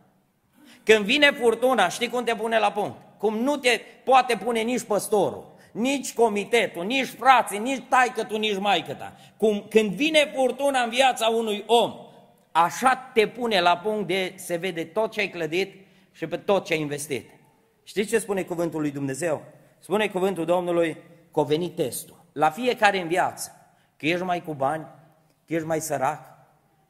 [0.83, 2.97] Când vine furtuna, știi cum te pune la punct?
[3.25, 9.13] Cum nu te poate pune nici păstorul, nici comitetul, nici frații, nici taică nici maică
[9.37, 11.93] Cum, când vine furtuna în viața unui om,
[12.51, 15.73] așa te pune la punct de se vede tot ce ai clădit
[16.11, 17.29] și pe tot ce ai investit.
[17.83, 19.43] Știți ce spune cuvântul lui Dumnezeu?
[19.79, 20.97] Spune cuvântul Domnului
[21.33, 22.25] că a venit testul.
[22.31, 23.51] La fiecare în viață,
[23.97, 24.85] că ești mai cu bani,
[25.45, 26.35] că ești mai sărac,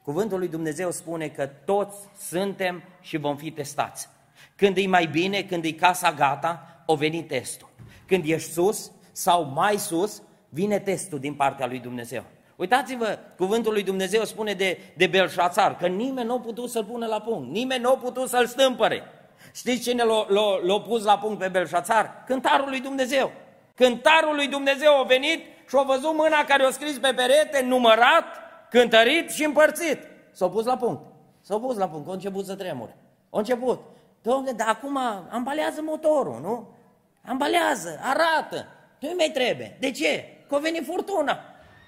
[0.04, 4.10] Cuvântul lui Dumnezeu spune că toți suntem și vom fi testați.
[4.56, 7.70] Când e mai bine, când e casa gata, o veni testul.
[8.08, 12.24] Când ești sus sau mai sus, vine testul din partea lui Dumnezeu.
[12.56, 17.06] Uitați-vă, cuvântul lui Dumnezeu spune de, de Belșațar, că nimeni nu a putut să-l pună
[17.06, 19.04] la punct, nimeni nu a putut să-l stâmpăre.
[19.54, 20.04] Știți cine
[20.64, 22.24] l-a pus la punct pe Belșațar?
[22.26, 23.32] Cântarul lui Dumnezeu.
[23.76, 28.26] Cântarul lui Dumnezeu a venit și a văzut mâna care o scris pe perete, numărat,
[28.70, 30.00] cântărit și împărțit.
[30.32, 31.02] S-au pus la punct.
[31.42, 32.98] S-au pus la punct, au început să tremure.
[33.30, 33.82] Au început.
[34.26, 34.98] Dom'le, dar acum
[35.30, 36.76] ambalează motorul, nu?
[37.26, 38.68] Ambalează, arată.
[39.00, 39.78] Nu mai trebuie.
[39.80, 40.26] De ce?
[40.48, 41.40] Că a venit furtuna.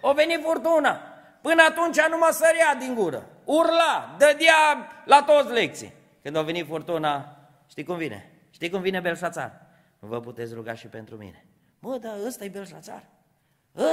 [0.01, 0.99] A venit furtuna.
[1.41, 3.25] Până atunci nu mă sărea din gură.
[3.43, 5.93] Urla, dădea la toți lecții.
[6.21, 7.37] Când a venit furtuna,
[7.69, 8.31] știi cum vine?
[8.49, 9.61] Știi cum vine Belșațar?
[9.99, 11.45] Nu vă puteți ruga și pentru mine.
[11.79, 13.03] Mă, dar ăsta e Belșațar.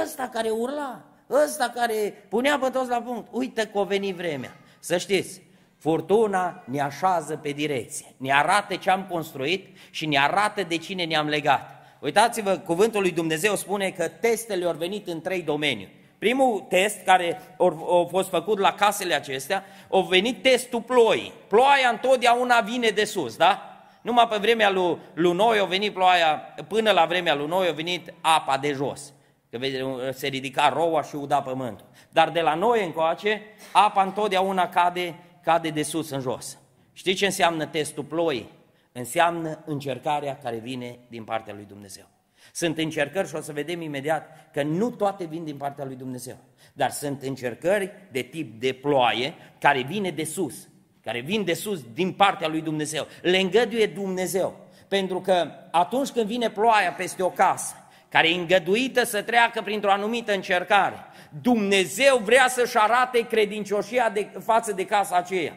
[0.03, 3.27] Ăsta care urla, ăsta care punea pe toți la punct.
[3.31, 4.51] Uite că a venit vremea.
[4.79, 5.41] Să știți,
[5.77, 11.03] furtuna ne așează pe direcție, ne arată ce am construit și ne arată de cine
[11.03, 11.69] ne-am legat.
[11.99, 16.03] Uitați-vă, cuvântul lui Dumnezeu spune că testele au venit în trei domenii.
[16.17, 21.33] Primul test care a fost făcut la casele acestea, a venit testul ploii.
[21.47, 23.69] Ploaia întotdeauna vine de sus, da?
[24.01, 27.71] Numai pe vremea lui, lui Noi a venit ploaia, până la vremea lui Noi a
[27.71, 29.13] venit apa de jos.
[29.49, 29.59] Că
[30.11, 31.85] se ridica roua și uda pământul.
[32.09, 36.57] Dar de la noi încoace, apa întotdeauna cade, cade de sus în jos.
[36.93, 38.51] Știți ce înseamnă testul ploii?
[38.91, 42.05] Înseamnă încercarea care vine din partea lui Dumnezeu.
[42.53, 46.37] Sunt încercări și o să vedem imediat că nu toate vin din partea lui Dumnezeu,
[46.73, 50.67] dar sunt încercări de tip de ploaie care vine de sus,
[51.01, 53.07] care vin de sus din partea lui Dumnezeu.
[53.21, 54.55] Le îngăduie Dumnezeu,
[54.87, 57.75] pentru că atunci când vine ploaia peste o casă,
[58.15, 61.05] care e îngăduită să treacă printr-o anumită încercare,
[61.41, 65.53] Dumnezeu vrea să-și arate credincioșia de, față de casa aceea.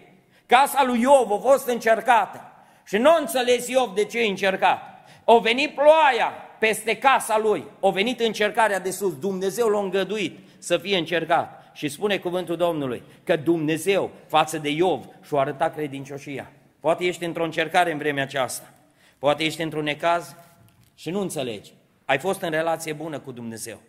[0.47, 2.53] Casa lui Iov a fost încercată
[2.87, 5.09] și nu înțeles Iov de ce e încercat.
[5.25, 10.79] O venit ploaia peste casa lui, o venit încercarea de sus, Dumnezeu l-a îngăduit să
[10.79, 11.71] fie încercat.
[11.73, 16.51] Și spune cuvântul Domnului că Dumnezeu față de Iov și-o arăta credincioșia.
[16.81, 18.73] Poate ești într-o încercare în vremea aceasta,
[19.19, 20.35] poate ești într-un necaz
[20.95, 21.77] și nu înțelegi.
[22.09, 23.81] Ai fost în relație bună cu Dumnezeu.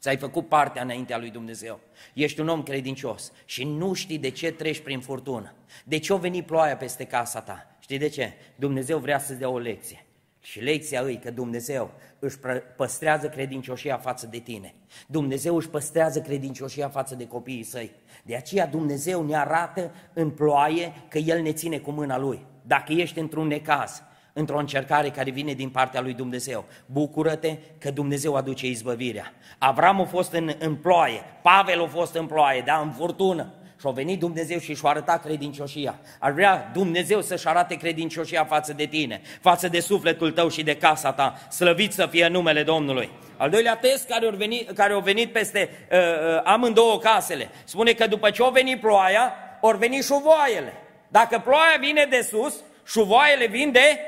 [0.00, 1.80] Ți-ai făcut partea înaintea lui Dumnezeu.
[2.14, 5.54] Ești un om credincios și nu știi de ce treci prin furtună.
[5.84, 7.76] De ce a venit ploaia peste casa ta?
[7.80, 8.32] Știi de ce?
[8.56, 10.04] Dumnezeu vrea să-ți dea o lecție.
[10.40, 12.38] Și lecția îi că Dumnezeu își
[12.76, 14.74] păstrează credincioșia față de tine.
[15.06, 17.90] Dumnezeu își păstrează credincioșia față de copiii săi.
[18.22, 22.46] De aceea Dumnezeu ne arată în ploaie că El ne ține cu mâna Lui.
[22.62, 26.64] Dacă ești într-un necaz, într-o încercare care vine din partea lui Dumnezeu.
[26.86, 29.32] Bucură-te că Dumnezeu aduce izbăvirea.
[29.58, 33.52] Avram a fost în, în ploaie, Pavel a fost în ploaie, da, în furtună.
[33.80, 35.98] Și a venit Dumnezeu și și-a arătat credincioșia.
[36.18, 40.76] Ar vrea Dumnezeu să-și arate credincioșia față de tine, față de sufletul tău și de
[40.76, 41.38] casa ta.
[41.50, 43.10] Slăvit să fie numele Domnului.
[43.36, 47.92] Al doilea test care a venit, care a venit peste uh, uh, amândouă casele, spune
[47.92, 50.72] că după ce a venit ploaia, au venit șuvoaiele.
[51.08, 52.54] Dacă ploaia vine de sus,
[52.86, 53.98] șuvoaiele vin de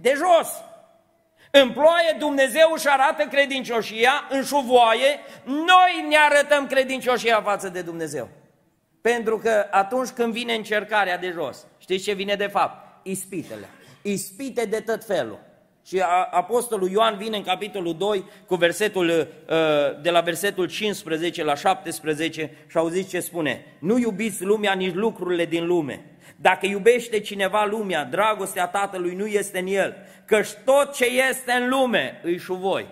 [0.00, 0.48] de jos.
[1.50, 8.28] În ploaie Dumnezeu își arată credincioșia, în șuvoaie noi ne arătăm credincioșia față de Dumnezeu.
[9.00, 13.06] Pentru că atunci când vine încercarea de jos, știți ce vine de fapt?
[13.06, 13.68] Ispitele.
[14.02, 15.38] Ispite de tot felul.
[15.86, 19.26] Și Apostolul Ioan vine în capitolul 2 cu versetul, uh,
[20.02, 23.64] de la versetul 15 la 17 și auziți ce spune.
[23.78, 26.04] Nu iubiți lumea, nici lucrurile din lume.
[26.40, 31.68] Dacă iubește cineva lumea, dragostea Tatălui nu este în el, căci tot ce este în
[31.68, 32.86] lume îi voi.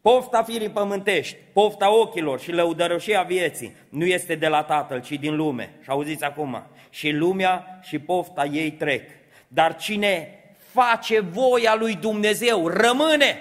[0.00, 5.36] Pofta firii pământești, pofta ochilor și lăudărășia vieții nu este de la Tatăl, ci din
[5.36, 5.74] lume.
[5.82, 9.10] Și auziți acum, și lumea și pofta ei trec.
[9.48, 13.38] Dar cine face voia lui Dumnezeu rămâne.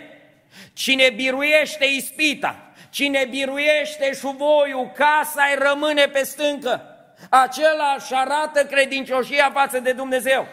[0.74, 6.97] Cine biruiește ispita, cine biruiește șuvoiul, casa îi rămâne pe stâncă.
[7.30, 10.48] Acela își arată credincioșia față de Dumnezeu.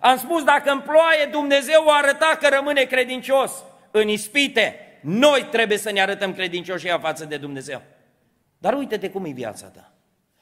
[0.00, 3.52] Am spus, dacă în ploaie Dumnezeu o arăta că rămâne credincios
[3.90, 7.82] în ispite, noi trebuie să ne arătăm credincioșia față de Dumnezeu.
[8.58, 9.92] Dar uite-te cum e viața ta.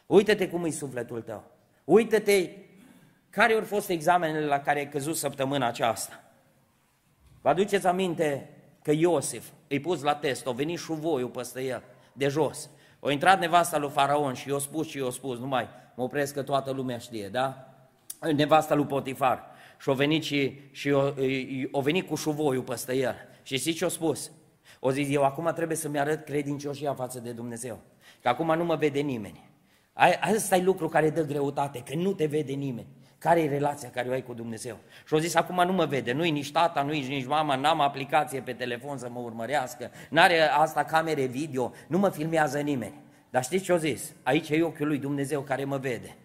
[0.06, 1.44] Uite-te cum e sufletul tău.
[1.84, 2.50] Uite-te
[3.30, 6.22] care au fost examenele la care ai căzut săptămâna aceasta.
[7.40, 8.48] Vă aduceți aminte
[8.82, 12.70] că Iosif îi pus la test, o venit șuvoiul peste el, de jos.
[13.00, 16.42] O intrat nevasta lui Faraon și i-a spus și i-a spus, numai mă opresc că
[16.42, 17.74] toată lumea știe, da?
[18.36, 19.44] Nevasta lui Potifar.
[19.80, 21.12] Și o venit și, și o,
[21.70, 23.14] o venit cu șuvoiul peste el.
[23.42, 24.30] Și știți ce a spus?
[24.80, 27.78] O zis, eu acum trebuie să-mi arăt credincioșia față de Dumnezeu.
[28.22, 29.50] Că acum nu mă vede nimeni.
[30.20, 32.86] Asta e lucru care dă greutate, că nu te vede nimeni.
[33.20, 34.76] Care e relația care o ai cu Dumnezeu?
[35.06, 38.40] Și au zis, acum nu mă vede, nu-i nici tata, nu-i nici mama, n-am aplicație
[38.40, 42.94] pe telefon să mă urmărească, n-are asta camere video, nu mă filmează nimeni.
[43.30, 44.12] Dar știți ce au zis?
[44.22, 46.16] Aici e ochiul lui Dumnezeu care mă vede.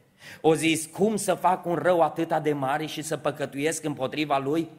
[0.42, 4.70] O zis, cum să fac un rău atât de mare și să păcătuiesc împotriva lui?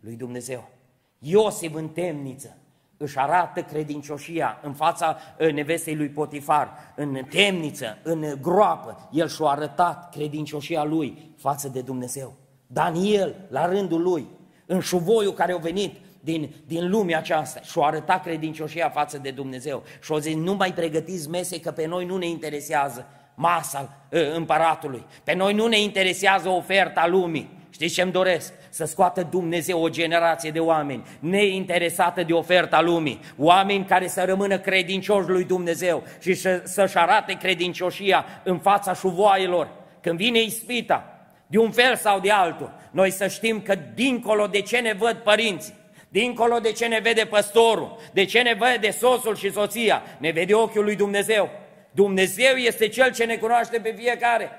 [0.00, 0.70] Lui Dumnezeu.
[1.18, 2.56] Iosif în temniță,
[2.96, 9.08] își arată credincioșia în fața ă, nevestei lui Potifar, în temniță, în groapă.
[9.12, 12.32] El și-a arătat credincioșia lui față de Dumnezeu.
[12.66, 14.26] Daniel, la rândul lui,
[14.66, 19.82] în șuvoiul care a venit din, din lumea aceasta și-a arătat credincioșia față de Dumnezeu.
[20.02, 24.34] Și a zis, nu mai pregătiți mese că pe noi nu ne interesează masa ă,
[24.34, 25.04] împăratului.
[25.24, 27.62] Pe noi nu ne interesează oferta lumii.
[27.74, 28.52] Știți ce îmi doresc?
[28.68, 34.58] Să scoată Dumnezeu o generație de oameni neinteresată de oferta lumii, oameni care să rămână
[34.58, 36.34] credincioși lui Dumnezeu și
[36.64, 39.68] să-și arate credincioșia în fața șuvoailor.
[40.00, 44.60] Când vine ispita, de un fel sau de altul, noi să știm că dincolo de
[44.60, 45.74] ce ne văd părinții,
[46.08, 50.54] dincolo de ce ne vede păstorul, de ce ne vede soțul și soția, ne vede
[50.54, 51.50] ochiul lui Dumnezeu.
[51.90, 54.50] Dumnezeu este Cel ce ne cunoaște pe fiecare.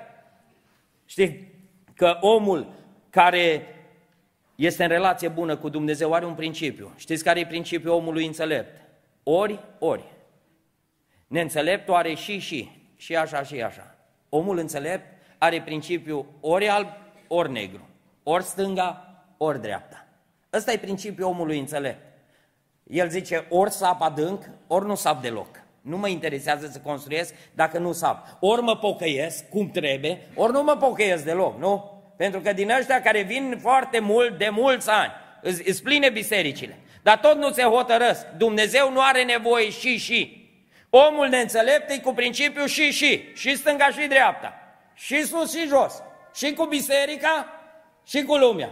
[1.06, 1.54] Știi
[1.94, 2.84] că omul
[3.16, 3.66] care
[4.54, 6.92] este în relație bună cu Dumnezeu are un principiu.
[6.96, 8.80] Știți care e principiul omului înțelept?
[9.22, 10.04] Ori, ori.
[11.26, 12.70] Neînțeleptul are și, și.
[12.96, 13.94] Și așa, și așa.
[14.28, 15.06] Omul înțelept
[15.38, 16.88] are principiul ori alb,
[17.28, 17.88] ori negru.
[18.22, 20.06] Ori stânga, ori dreapta.
[20.52, 22.02] Ăsta e principiul omului înțelept.
[22.86, 25.62] El zice ori sap adânc, ori nu sap deloc.
[25.80, 28.36] Nu mă interesează să construiesc dacă nu sap.
[28.40, 31.95] Ori mă pocăiesc cum trebuie, ori nu mă pocăiesc deloc, nu?
[32.16, 36.78] Pentru că din ăștia care vin foarte mult, de mulți ani, îți pline bisericile.
[37.02, 38.26] Dar tot nu se hotărăsc.
[38.36, 40.50] Dumnezeu nu are nevoie și și.
[40.90, 43.32] Omul neînțelept e cu principiul și și.
[43.34, 44.54] Și stânga și dreapta.
[44.94, 46.02] Și sus și jos.
[46.34, 47.46] Și cu biserica
[48.06, 48.70] și cu lumea.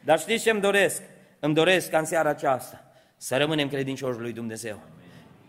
[0.00, 1.02] Dar știți ce îmi doresc?
[1.40, 2.84] Îmi doresc ca în seara aceasta
[3.16, 4.80] să rămânem credincioși lui Dumnezeu.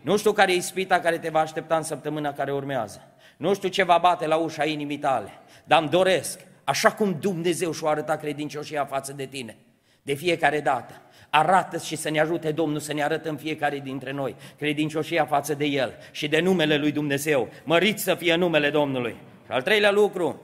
[0.00, 3.02] Nu știu care e ispita care te va aștepta în săptămâna care urmează.
[3.36, 5.30] Nu știu ce va bate la ușa inimii tale.
[5.64, 9.56] Dar îmi doresc așa cum Dumnezeu și-o arăta credincioșia față de tine.
[10.02, 11.00] De fiecare dată.
[11.30, 15.54] Arată și să ne ajute Domnul să ne arătă în fiecare dintre noi credincioșia față
[15.54, 17.48] de El și de numele Lui Dumnezeu.
[17.64, 19.16] Mărit să fie numele Domnului.
[19.44, 20.40] Și al treilea lucru,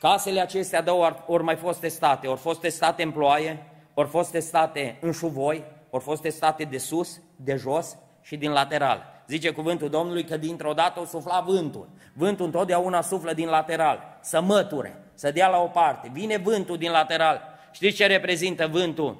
[0.00, 4.96] casele acestea două ori mai fost testate, ori fost testate în ploaie, ori fost testate
[5.00, 10.24] în șuvoi, ori fost testate de sus, de jos și din lateral zice cuvântul Domnului
[10.24, 11.88] că dintr-o dată o sufla vântul.
[12.12, 16.10] Vântul întotdeauna suflă din lateral, să măture, să dea la o parte.
[16.12, 17.40] Vine vântul din lateral.
[17.72, 19.16] Știți ce reprezintă vântul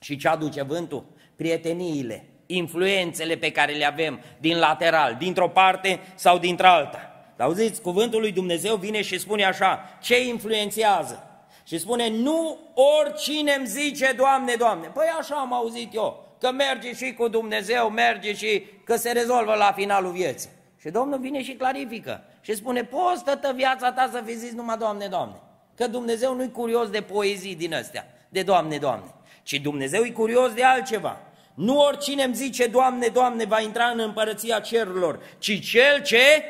[0.00, 1.04] și ce aduce vântul?
[1.36, 7.10] Prieteniile, influențele pe care le avem din lateral, dintr-o parte sau dintr-alta.
[7.36, 11.24] Dar auziți, cuvântul lui Dumnezeu vine și spune așa, ce influențează?
[11.64, 12.58] Și spune, nu
[13.00, 14.86] oricine îmi zice, Doamne, Doamne.
[14.86, 19.54] Păi așa am auzit eu că merge și cu Dumnezeu, merge și că se rezolvă
[19.54, 20.50] la finalul vieții.
[20.80, 24.76] Și Domnul vine și clarifică și spune, poți tătă viața ta să fi zis numai
[24.76, 25.36] Doamne, Doamne.
[25.76, 30.52] Că Dumnezeu nu-i curios de poezii din astea, de Doamne, Doamne, ci Dumnezeu e curios
[30.52, 31.20] de altceva.
[31.54, 36.44] Nu oricine îmi zice Doamne, Doamne va intra în împărăția cerurilor, ci cel ce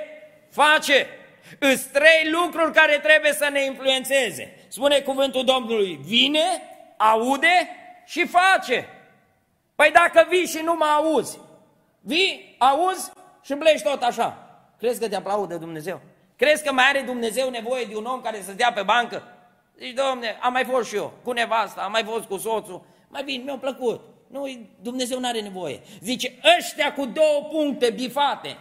[0.50, 1.07] face.
[1.59, 4.55] Îs trei lucruri care trebuie să ne influențeze.
[4.68, 6.44] Spune cuvântul Domnului, vine,
[6.96, 7.68] aude
[8.07, 8.88] și face.
[9.80, 11.38] Păi dacă vii și nu mă auzi,
[12.00, 13.10] vii, auzi
[13.42, 14.38] și blești tot așa.
[14.78, 16.00] Crezi că te aplaudă Dumnezeu?
[16.36, 19.22] Crezi că mai are Dumnezeu nevoie de un om care să stea pe bancă?
[19.78, 23.22] Zici, domne, am mai fost și eu, cu nevasta, am mai fost cu soțul, mai
[23.24, 24.00] bine, mi-a plăcut.
[24.26, 24.46] Nu,
[24.80, 25.80] Dumnezeu nu are nevoie.
[26.00, 28.56] Zice, ăștia cu două puncte bifate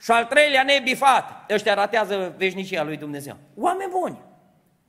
[0.00, 3.36] și al treilea nebifat, ăștia ratează veșnicia lui Dumnezeu.
[3.56, 4.18] Oameni buni,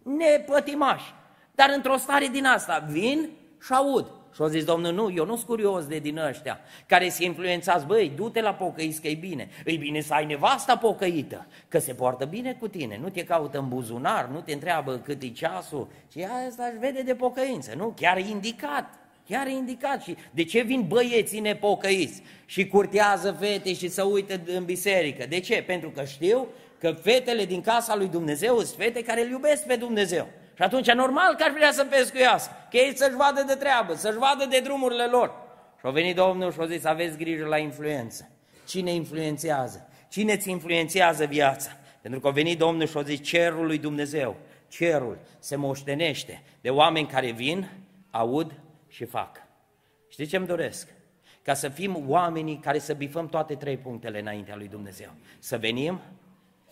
[0.03, 1.13] nepătimași,
[1.55, 3.29] dar într-o stare din asta vin
[3.61, 4.16] și aud.
[4.33, 7.85] Și au zis, domnul, nu, eu nu sunt curios de din ăștia care se influențați,
[7.85, 9.49] băi, du-te la pocăiți că e bine.
[9.65, 13.57] E bine să ai nevasta pocăită, că se poartă bine cu tine, nu te caută
[13.57, 17.93] în buzunar, nu te întreabă cât e ceasul, și asta își vede de pocăință, nu?
[17.95, 18.93] Chiar e indicat,
[19.29, 20.01] chiar e indicat.
[20.01, 25.25] Și de ce vin băieții nepocăiți și curtează fete și să uită în biserică?
[25.29, 25.63] De ce?
[25.67, 26.47] Pentru că știu
[26.79, 30.27] că fetele din casa lui Dumnezeu sunt fete care îl iubesc pe Dumnezeu.
[30.57, 34.17] Și atunci normal că ar vrea să pescuiască, că ei să-și vadă de treabă, să-și
[34.17, 35.31] vadă de drumurile lor.
[35.79, 38.29] Și au venit Domnul și au zis, aveți grijă la influență.
[38.67, 39.89] Cine influențează?
[40.09, 41.69] Cine ți influențează viața?
[42.01, 44.35] Pentru că a venit Domnul și a zis, cerul lui Dumnezeu,
[44.67, 47.69] cerul se moștenește de oameni care vin,
[48.11, 48.51] aud
[48.87, 49.41] și fac.
[50.09, 50.87] Știți ce îmi doresc?
[51.41, 55.09] Ca să fim oamenii care să bifăm toate trei punctele înaintea lui Dumnezeu.
[55.39, 55.99] Să venim,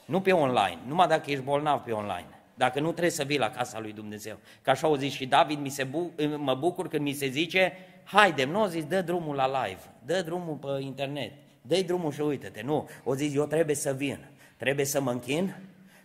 [0.05, 3.49] nu pe online, numai dacă ești bolnav pe online, dacă nu trebuie să vii la
[3.49, 4.37] casa lui Dumnezeu.
[4.61, 7.73] Ca așa au zis și David, mi se bu- mă bucur când mi se zice,
[8.03, 12.21] haide, nu o zis, dă drumul la live, dă drumul pe internet, dă drumul și
[12.21, 12.61] uite-te.
[12.61, 14.19] Nu, o zis, eu trebuie să vin,
[14.57, 15.55] trebuie să mă închin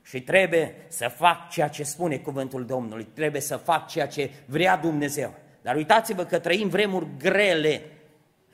[0.03, 4.77] și trebuie să fac ceea ce spune cuvântul Domnului, trebuie să fac ceea ce vrea
[4.77, 5.35] Dumnezeu.
[5.63, 7.83] Dar uitați-vă că trăim vremuri grele,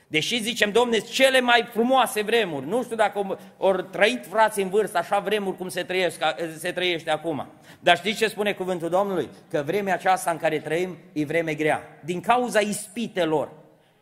[0.07, 4.99] Deși zicem, domne, cele mai frumoase vremuri, nu știu dacă ori trăit frații în vârstă
[4.99, 6.25] așa vremuri cum se trăiește,
[6.59, 7.47] se trăiește acum.
[7.81, 9.29] Dar știți ce spune cuvântul Domnului?
[9.51, 12.01] Că vremea aceasta în care trăim e vreme grea.
[12.05, 13.49] Din cauza ispitelor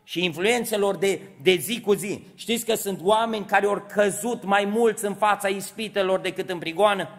[0.03, 2.23] și influențelor de, de zi cu zi.
[2.35, 7.09] Știți că sunt oameni care au căzut mai mulți în fața ispitelor decât în prigoană?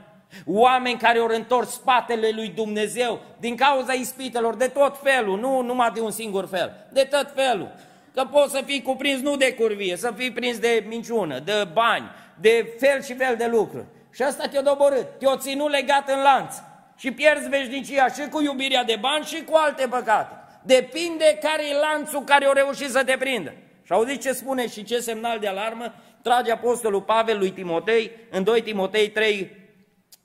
[0.45, 5.91] Oameni care au întors spatele lui Dumnezeu din cauza ispitelor de tot felul, nu numai
[5.95, 7.75] de un singur fel, de tot felul.
[8.17, 12.11] Că poți să fii cuprins nu de curvie, să fii prins de minciună, de bani,
[12.41, 13.85] de fel și fel de lucruri.
[14.13, 16.55] Și asta te-a doborât, te-a ținut legat în lanț
[16.97, 20.35] și pierzi veșnicia și cu iubirea de bani și cu alte păcate.
[20.63, 23.53] Depinde care e lanțul care o reușit să te prindă.
[23.83, 28.45] Și auziți ce spune și ce semnal de alarmă trage Apostolul Pavel lui Timotei în
[28.45, 29.51] 2 Timotei 3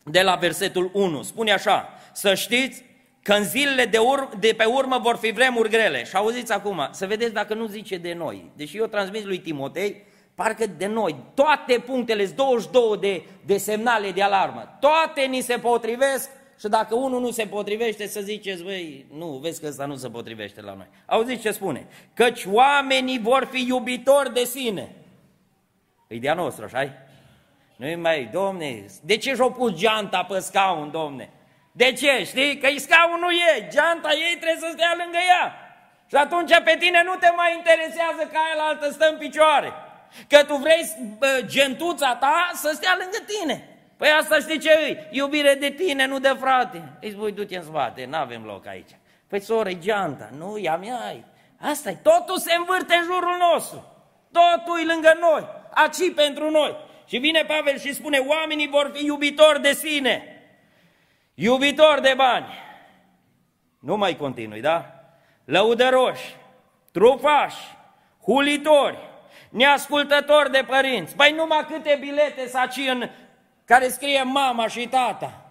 [0.04, 1.21] de la versetul 1.
[1.21, 2.84] Spune așa, să știți
[3.23, 6.03] că în zilele de, ur- de pe urmă vor fi vremuri grele.
[6.03, 8.51] Și auziți acum, să vedeți dacă nu zice de noi.
[8.55, 10.03] Deși eu transmit lui Timotei,
[10.36, 16.29] parcă de noi, toate punctele, 22 de, de semnale de alarmă, toate ni se potrivesc
[16.60, 20.10] și dacă unul nu se potrivește, să ziceți, băi, nu, vezi că ăsta nu se
[20.10, 20.88] potrivește la noi.
[21.05, 21.88] Auziți ce spune?
[22.13, 24.95] Căci oamenii vor fi iubitori de sine.
[26.07, 26.93] E de-a nostru, așa
[27.75, 31.29] Nu-i mai, domne, de ce și-o pus geanta pe scaun, domne?
[31.71, 32.23] De ce?
[32.23, 32.57] Știi?
[32.57, 35.55] Că scaunul e, geanta ei trebuie să stea lângă ea.
[36.07, 39.73] Și atunci pe tine nu te mai interesează ca aia altă stă în picioare.
[40.27, 40.84] Că tu vrei
[41.17, 43.65] bă, gentuța ta să stea lângă tine.
[43.97, 45.07] Păi asta știi ce îi?
[45.10, 46.97] Iubire de tine, nu de frate.
[47.01, 48.89] Îi spui, du-te în spate, nu avem loc aici.
[49.27, 50.29] Păi soră, e geanta.
[50.38, 51.25] Nu, ea mea ai.
[51.60, 51.97] asta e.
[52.03, 54.07] Totul se învârte în jurul nostru.
[54.31, 55.47] Totul e lângă noi.
[55.73, 56.75] Aci pentru noi.
[57.05, 60.31] Și vine Pavel și spune, oamenii vor fi iubitori de sine
[61.41, 62.45] iubitor de bani,
[63.80, 64.86] nu mai continui, da?
[65.45, 66.36] Lăudăroși,
[66.91, 67.77] trufași,
[68.23, 68.97] hulitori,
[69.49, 71.15] neascultători de părinți.
[71.15, 73.10] Păi numai câte bilete să în
[73.65, 75.41] care scrie mama și tata,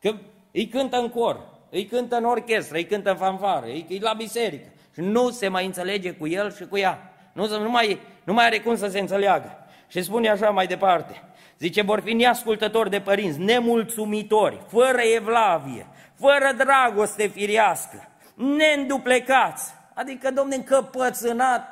[0.00, 0.14] că
[0.52, 4.66] îi cântă în cor, îi cântă în orchestră, îi cântă în fanfară, îi la biserică.
[4.94, 7.12] Și nu se mai înțelege cu el și cu ea.
[7.32, 9.66] Nu, nu, mai, nu mai are cum să se înțeleagă.
[9.88, 11.22] Și spune așa mai departe.
[11.60, 20.54] Zice, vor fi neascultători de părinți, nemulțumitori, fără evlavie, fără dragoste firească, neînduplecați, adică, domne,
[20.54, 21.68] încăpățânat.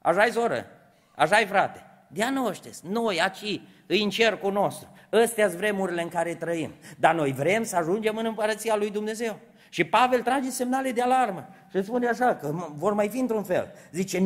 [0.00, 0.66] Așa-i, soră,
[1.14, 1.82] așa-i, frate.
[2.08, 4.88] De-a noștri, noi, aici, îi în cercul nostru.
[5.12, 6.74] Ăstea vremurile în care trăim.
[6.96, 9.38] Dar noi vrem să ajungem în împărăția lui Dumnezeu.
[9.68, 13.72] Și Pavel trage semnale de alarmă și spune așa, că vor mai fi într-un fel.
[13.92, 14.18] Zice,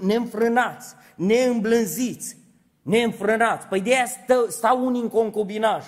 [0.00, 2.36] neînfrânați, neîmblânziți,
[2.90, 3.66] neînfrânați.
[3.66, 5.84] Păi de aia stă, stau unii în concubinaj.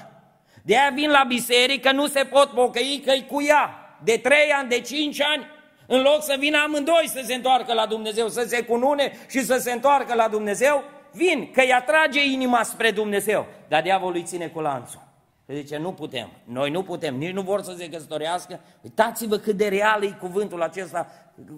[0.63, 3.77] De aia vin la biserică, nu se pot pocăi că cu ea.
[4.05, 5.47] De trei ani, de cinci ani,
[5.87, 9.57] în loc să vină amândoi să se întoarcă la Dumnezeu, să se cunune și să
[9.57, 10.83] se întoarcă la Dumnezeu,
[11.13, 13.47] vin, că îi atrage inima spre Dumnezeu.
[13.69, 15.01] Dar diavolul îi ține cu lanțul.
[15.49, 18.61] zice, nu putem, noi nu putem, nici nu vor să se căsătorească.
[18.83, 21.07] Uitați-vă cât de real e cuvântul acesta,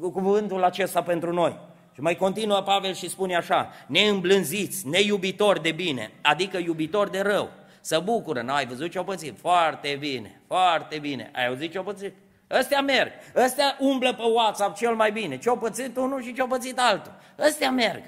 [0.00, 1.58] cuvântul acesta pentru noi.
[1.94, 7.50] Și mai continuă Pavel și spune așa, neîmblânziți, neiubitori de bine, adică iubitori de rău,
[7.80, 9.38] să bucură, n-ai văzut ce-o pățit?
[9.38, 12.14] Foarte bine, foarte bine, ai auzit ce-o pățit?
[12.50, 16.78] Ăstea merg, ăstea umblă pe WhatsApp cel mai bine, ce-o pățit unul și ce-o pățit
[16.78, 18.02] altul, ăstea merg.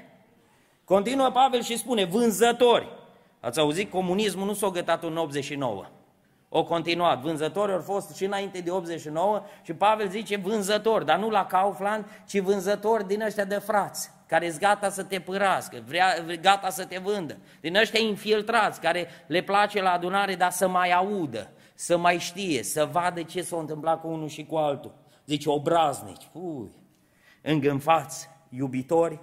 [0.84, 2.88] Continuă Pavel și spune, vânzători,
[3.40, 5.84] ați auzit, comunismul nu s-a gătat în 89,
[6.48, 7.20] o continuat.
[7.20, 12.04] Vânzători au fost și înainte de 89 și Pavel zice vânzători, dar nu la Kaufland,
[12.26, 16.84] ci vânzători din ăștia de frați, care sunt gata să te părască, vrea, gata să
[16.84, 17.36] te vândă.
[17.60, 22.62] Din ăștia infiltrați, care le place la adunare, dar să mai audă, să mai știe,
[22.62, 24.94] să vadă ce s-a întâmplat cu unul și cu altul.
[25.26, 26.70] Zice obraznici, ui,
[27.42, 29.20] îngânfați, iubitori,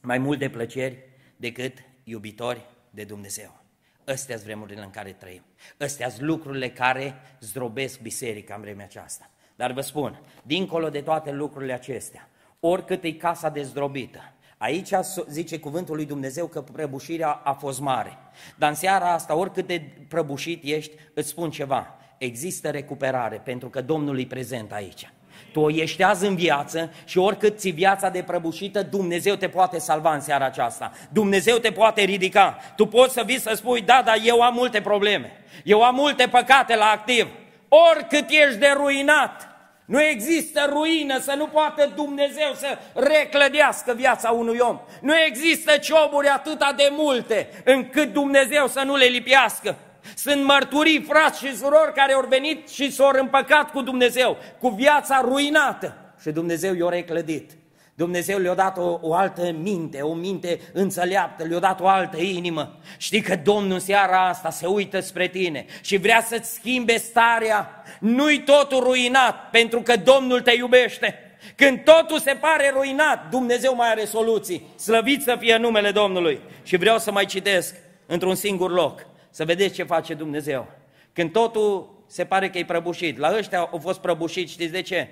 [0.00, 0.98] mai mult de plăceri
[1.36, 3.61] decât iubitori de Dumnezeu.
[4.06, 5.42] Astea sunt vremurile în care trăim.
[5.78, 9.30] Astea sunt lucrurile care zdrobesc biserica în vremea aceasta.
[9.56, 12.28] Dar vă spun, dincolo de toate lucrurile acestea,
[12.60, 14.90] oricât e casa dezdrobită, aici
[15.28, 18.18] zice cuvântul lui Dumnezeu că prăbușirea a fost mare.
[18.58, 23.80] Dar în seara asta, oricât de prăbușit ești, îți spun ceva, există recuperare, pentru că
[23.80, 25.12] Domnul e prezent aici.
[25.52, 29.78] Tu o ești azi în viață și oricât ți viața de prăbușită, Dumnezeu te poate
[29.78, 30.92] salva în seara aceasta.
[31.08, 32.58] Dumnezeu te poate ridica.
[32.76, 35.44] Tu poți să vii să spui, da, dar eu am multe probleme.
[35.64, 37.28] Eu am multe păcate la activ.
[37.68, 39.52] Oricât ești de ruinat,
[39.84, 44.80] nu există ruină să nu poată Dumnezeu să reclădească viața unui om.
[45.00, 49.76] Nu există cioburi atâta de multe încât Dumnezeu să nu le lipiască.
[50.16, 55.20] Sunt mărturii, frați și surori, care au venit și s-au împăcat cu Dumnezeu, cu viața
[55.24, 55.96] ruinată.
[56.20, 57.50] Și Dumnezeu i-a reclădit.
[57.94, 62.78] Dumnezeu le-a dat o, o altă minte, o minte înțeleaptă, le-a dat o altă inimă.
[62.96, 67.82] Știi că Domnul seara asta se uită spre tine și vrea să-ți schimbe starea.
[68.00, 71.18] Nu-i totul ruinat, pentru că Domnul te iubește.
[71.56, 74.66] Când totul se pare ruinat, Dumnezeu mai are soluții.
[74.78, 76.40] Slăvit să fie numele Domnului.
[76.62, 77.74] Și vreau să mai citesc
[78.06, 79.06] într-un singur loc.
[79.34, 80.68] Să vedeți ce face Dumnezeu.
[81.12, 85.08] Când totul se pare că e prăbușit, la ăștia au fost prăbușiți, știți de ce?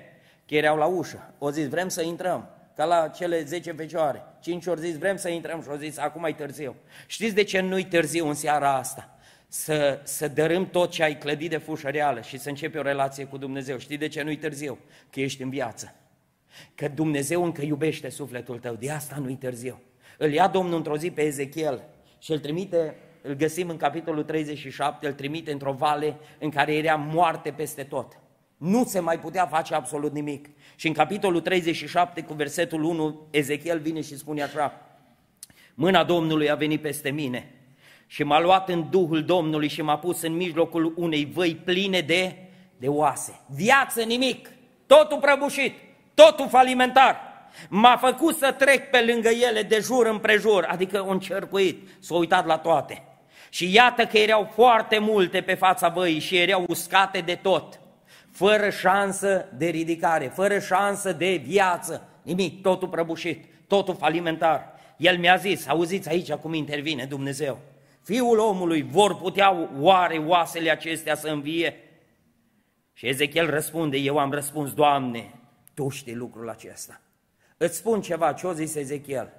[0.47, 1.33] Că erau la ușă.
[1.37, 2.49] O zis, vrem să intrăm.
[2.75, 4.23] Ca la cele 10 fecioare.
[4.41, 6.75] Cinci ori zis, vrem să intrăm și au zis, acum e târziu.
[7.07, 9.15] Știți de ce nu-i târziu în seara asta?
[9.47, 13.25] Să, să dărâm tot ce ai clădit de fușă reală și să începi o relație
[13.25, 13.77] cu Dumnezeu.
[13.77, 14.77] Știți de ce nu-i târziu?
[15.09, 15.95] Că ești în viață.
[16.75, 18.75] Că Dumnezeu încă iubește sufletul tău.
[18.75, 19.81] De asta nu-i târziu.
[20.17, 21.83] Îl ia Domnul într-o zi pe Ezechiel
[22.19, 26.95] și îl trimite îl găsim în capitolul 37, îl trimite într-o vale în care era
[26.95, 28.19] moarte peste tot.
[28.57, 30.49] Nu se mai putea face absolut nimic.
[30.75, 34.81] Și în capitolul 37, cu versetul 1, Ezechiel vine și spune așa,
[35.73, 37.51] Mâna Domnului a venit peste mine
[38.07, 42.35] și m-a luat în Duhul Domnului și m-a pus în mijlocul unei văi pline de,
[42.77, 43.39] de oase.
[43.47, 44.49] Viață nimic,
[44.85, 45.73] totul prăbușit,
[46.13, 47.17] totul falimentar.
[47.69, 52.45] M-a făcut să trec pe lângă ele de jur împrejur, adică un cercuit, s-a uitat
[52.45, 53.03] la toate.
[53.53, 57.79] Și iată că erau foarte multe pe fața văii și erau uscate de tot,
[58.31, 64.73] fără șansă de ridicare, fără șansă de viață, nimic, totul prăbușit, totul falimentar.
[64.97, 67.59] El mi-a zis, auziți aici cum intervine Dumnezeu,
[68.03, 71.75] Fiul omului, vor putea oare oasele acestea să învie?
[72.93, 75.31] Și Ezechiel răspunde, eu am răspuns, Doamne,
[75.73, 77.01] Tu știi lucrul acesta.
[77.57, 79.33] Îți spun ceva, ce-o zis Ezechiel?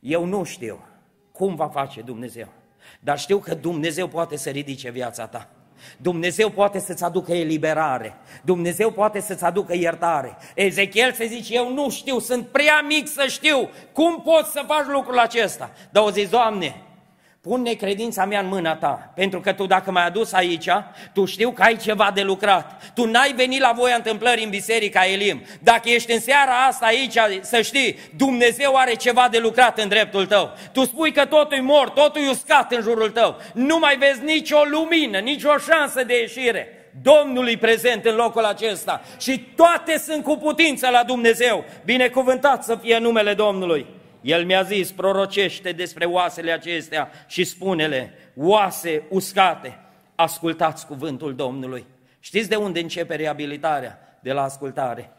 [0.00, 0.84] Eu nu știu
[1.32, 2.52] cum va face Dumnezeu.
[3.00, 5.48] Dar știu că Dumnezeu poate să ridice viața ta.
[5.96, 8.14] Dumnezeu poate să-ți aducă eliberare.
[8.42, 10.36] Dumnezeu poate să-ți aducă iertare.
[10.54, 14.86] Ezechiel se zice, eu nu știu, sunt prea mic să știu cum poți să faci
[14.86, 15.70] lucrul acesta.
[15.90, 16.82] Dar o zis, Doamne,
[17.42, 20.68] Pun necredința mea în mâna ta, pentru că tu dacă m-ai adus aici,
[21.12, 22.92] tu știu că ai ceva de lucrat.
[22.94, 25.42] Tu n-ai venit la voia întâmplării în Biserica Elim.
[25.62, 30.26] Dacă ești în seara asta aici, să știi, Dumnezeu are ceva de lucrat în dreptul
[30.26, 30.50] tău.
[30.72, 33.36] Tu spui că totul e mort, totul e uscat în jurul tău.
[33.54, 36.92] Nu mai vezi nicio lumină, nicio șansă de ieșire.
[37.02, 41.64] Domnul e prezent în locul acesta și toate sunt cu putință la Dumnezeu.
[41.84, 43.86] Binecuvântat să fie numele Domnului.
[44.20, 49.78] El mi-a zis, prorocește despre oasele acestea și spune-le, oase uscate,
[50.14, 51.86] ascultați cuvântul Domnului.
[52.20, 54.18] Știți de unde începe reabilitarea?
[54.20, 55.10] De la ascultare.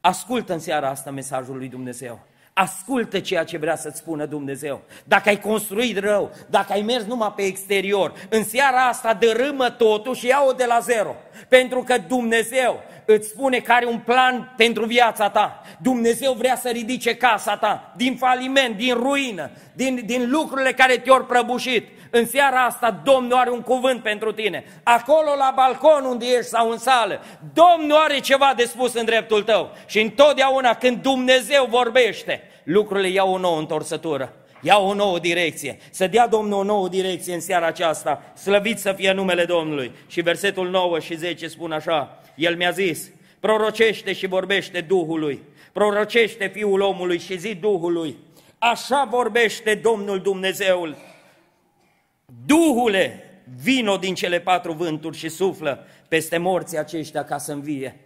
[0.00, 2.26] Ascultă în seara asta mesajul lui Dumnezeu.
[2.52, 4.82] Ascultă ceea ce vrea să-ți spună Dumnezeu.
[5.04, 10.14] Dacă ai construit rău, dacă ai mers numai pe exterior, în seara asta dărâmă totul
[10.14, 11.14] și ia-o de la zero.
[11.48, 15.62] Pentru că Dumnezeu îți spune că are un plan pentru viața ta.
[15.78, 21.24] Dumnezeu vrea să ridice casa ta din faliment, din ruină, din, din lucrurile care te-au
[21.24, 21.88] prăbușit.
[22.10, 24.64] În seara asta Domnul are un cuvânt pentru tine.
[24.82, 27.20] Acolo la balcon unde ești sau în sală,
[27.52, 29.70] Domnul are ceva de spus în dreptul tău.
[29.86, 34.34] Și întotdeauna când Dumnezeu vorbește, lucrurile iau o nouă întorsătură.
[34.62, 35.78] Iau o nouă direcție.
[35.90, 38.22] Să dea Domnul o nouă direcție în seara aceasta.
[38.34, 39.92] Slăvit să fie numele Domnului.
[40.06, 42.22] Și versetul 9 și 10 spun așa.
[42.34, 45.42] El mi-a zis, prorocește și vorbește Duhului.
[45.72, 48.16] Prorocește Fiul omului și zi Duhului.
[48.58, 50.96] Așa vorbește Domnul Dumnezeul
[52.46, 53.24] Duhule,
[53.62, 58.00] vino din cele patru vânturi și suflă peste morții aceștia ca să învie.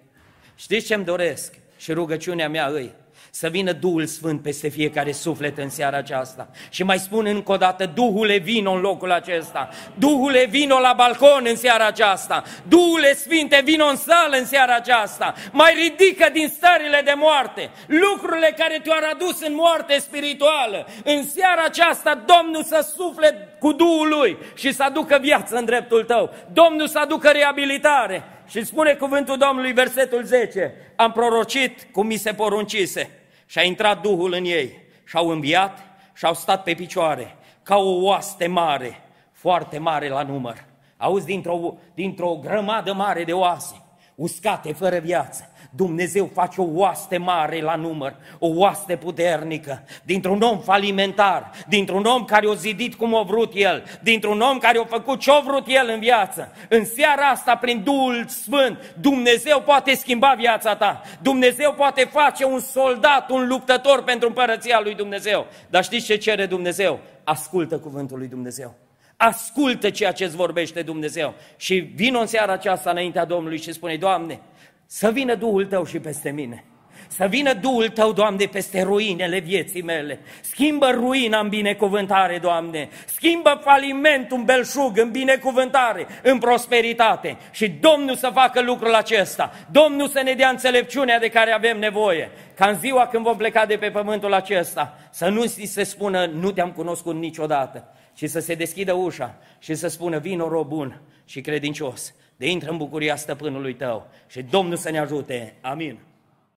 [0.54, 1.54] Știți ce-mi doresc?
[1.76, 2.94] Și rugăciunea mea îi,
[3.36, 6.48] să vină Duhul Sfânt peste fiecare suflet în seara aceasta.
[6.68, 11.44] Și mai spun încă o dată, Duhule vino în locul acesta, Duhule vino la balcon
[11.48, 17.00] în seara aceasta, Duhule Sfinte vino în sală în seara aceasta, mai ridică din stările
[17.04, 20.86] de moarte, lucrurile care te-au adus în moarte spirituală.
[21.04, 26.04] În seara aceasta Domnul să sufle cu Duhul Lui și să aducă viață în dreptul
[26.04, 28.24] tău, Domnul să aducă reabilitare.
[28.48, 34.00] Și spune cuvântul Domnului, versetul 10, am prorocit cum mi se poruncise și a intrat
[34.00, 35.78] Duhul în ei și au înviat
[36.14, 39.00] și au stat pe picioare ca o oaste mare,
[39.32, 40.64] foarte mare la număr.
[40.96, 43.82] Auzi, dintr-o, dintr-o grămadă mare de oase,
[44.14, 50.60] uscate, fără viață, Dumnezeu face o oaste mare la număr, o oaste puternică, dintr-un om
[50.60, 55.18] falimentar, dintr-un om care o zidit cum a vrut el, dintr-un om care a făcut
[55.20, 56.52] ce a vrut el în viață.
[56.68, 61.02] În seara asta, prin Duhul Sfânt, Dumnezeu poate schimba viața ta.
[61.22, 65.46] Dumnezeu poate face un soldat, un luptător pentru împărăția lui Dumnezeu.
[65.70, 67.00] Dar știți ce cere Dumnezeu?
[67.24, 68.74] Ascultă cuvântul lui Dumnezeu.
[69.16, 71.34] Ascultă ceea ce îți vorbește Dumnezeu.
[71.56, 74.40] Și vin în seara aceasta înaintea Domnului și spune, Doamne,
[74.86, 76.64] să vină Duhul Tău și peste mine.
[77.08, 80.20] Să vină Duhul Tău, Doamne, peste ruinele vieții mele.
[80.40, 82.88] Schimbă ruina în binecuvântare, Doamne.
[83.06, 87.36] Schimbă falimentul în belșug, în binecuvântare, în prosperitate.
[87.50, 89.52] Și Domnul să facă lucrul acesta.
[89.70, 92.30] Domnul să ne dea înțelepciunea de care avem nevoie.
[92.54, 96.50] Ca în ziua când vom pleca de pe pământul acesta, să nu se spună, nu
[96.50, 101.40] te-am cunoscut niciodată, ci să se deschidă ușa și să spună, vino rob bun și
[101.40, 105.54] credincios de intră în bucuria stăpânului tău și Domnul să ne ajute.
[105.60, 105.98] Amin.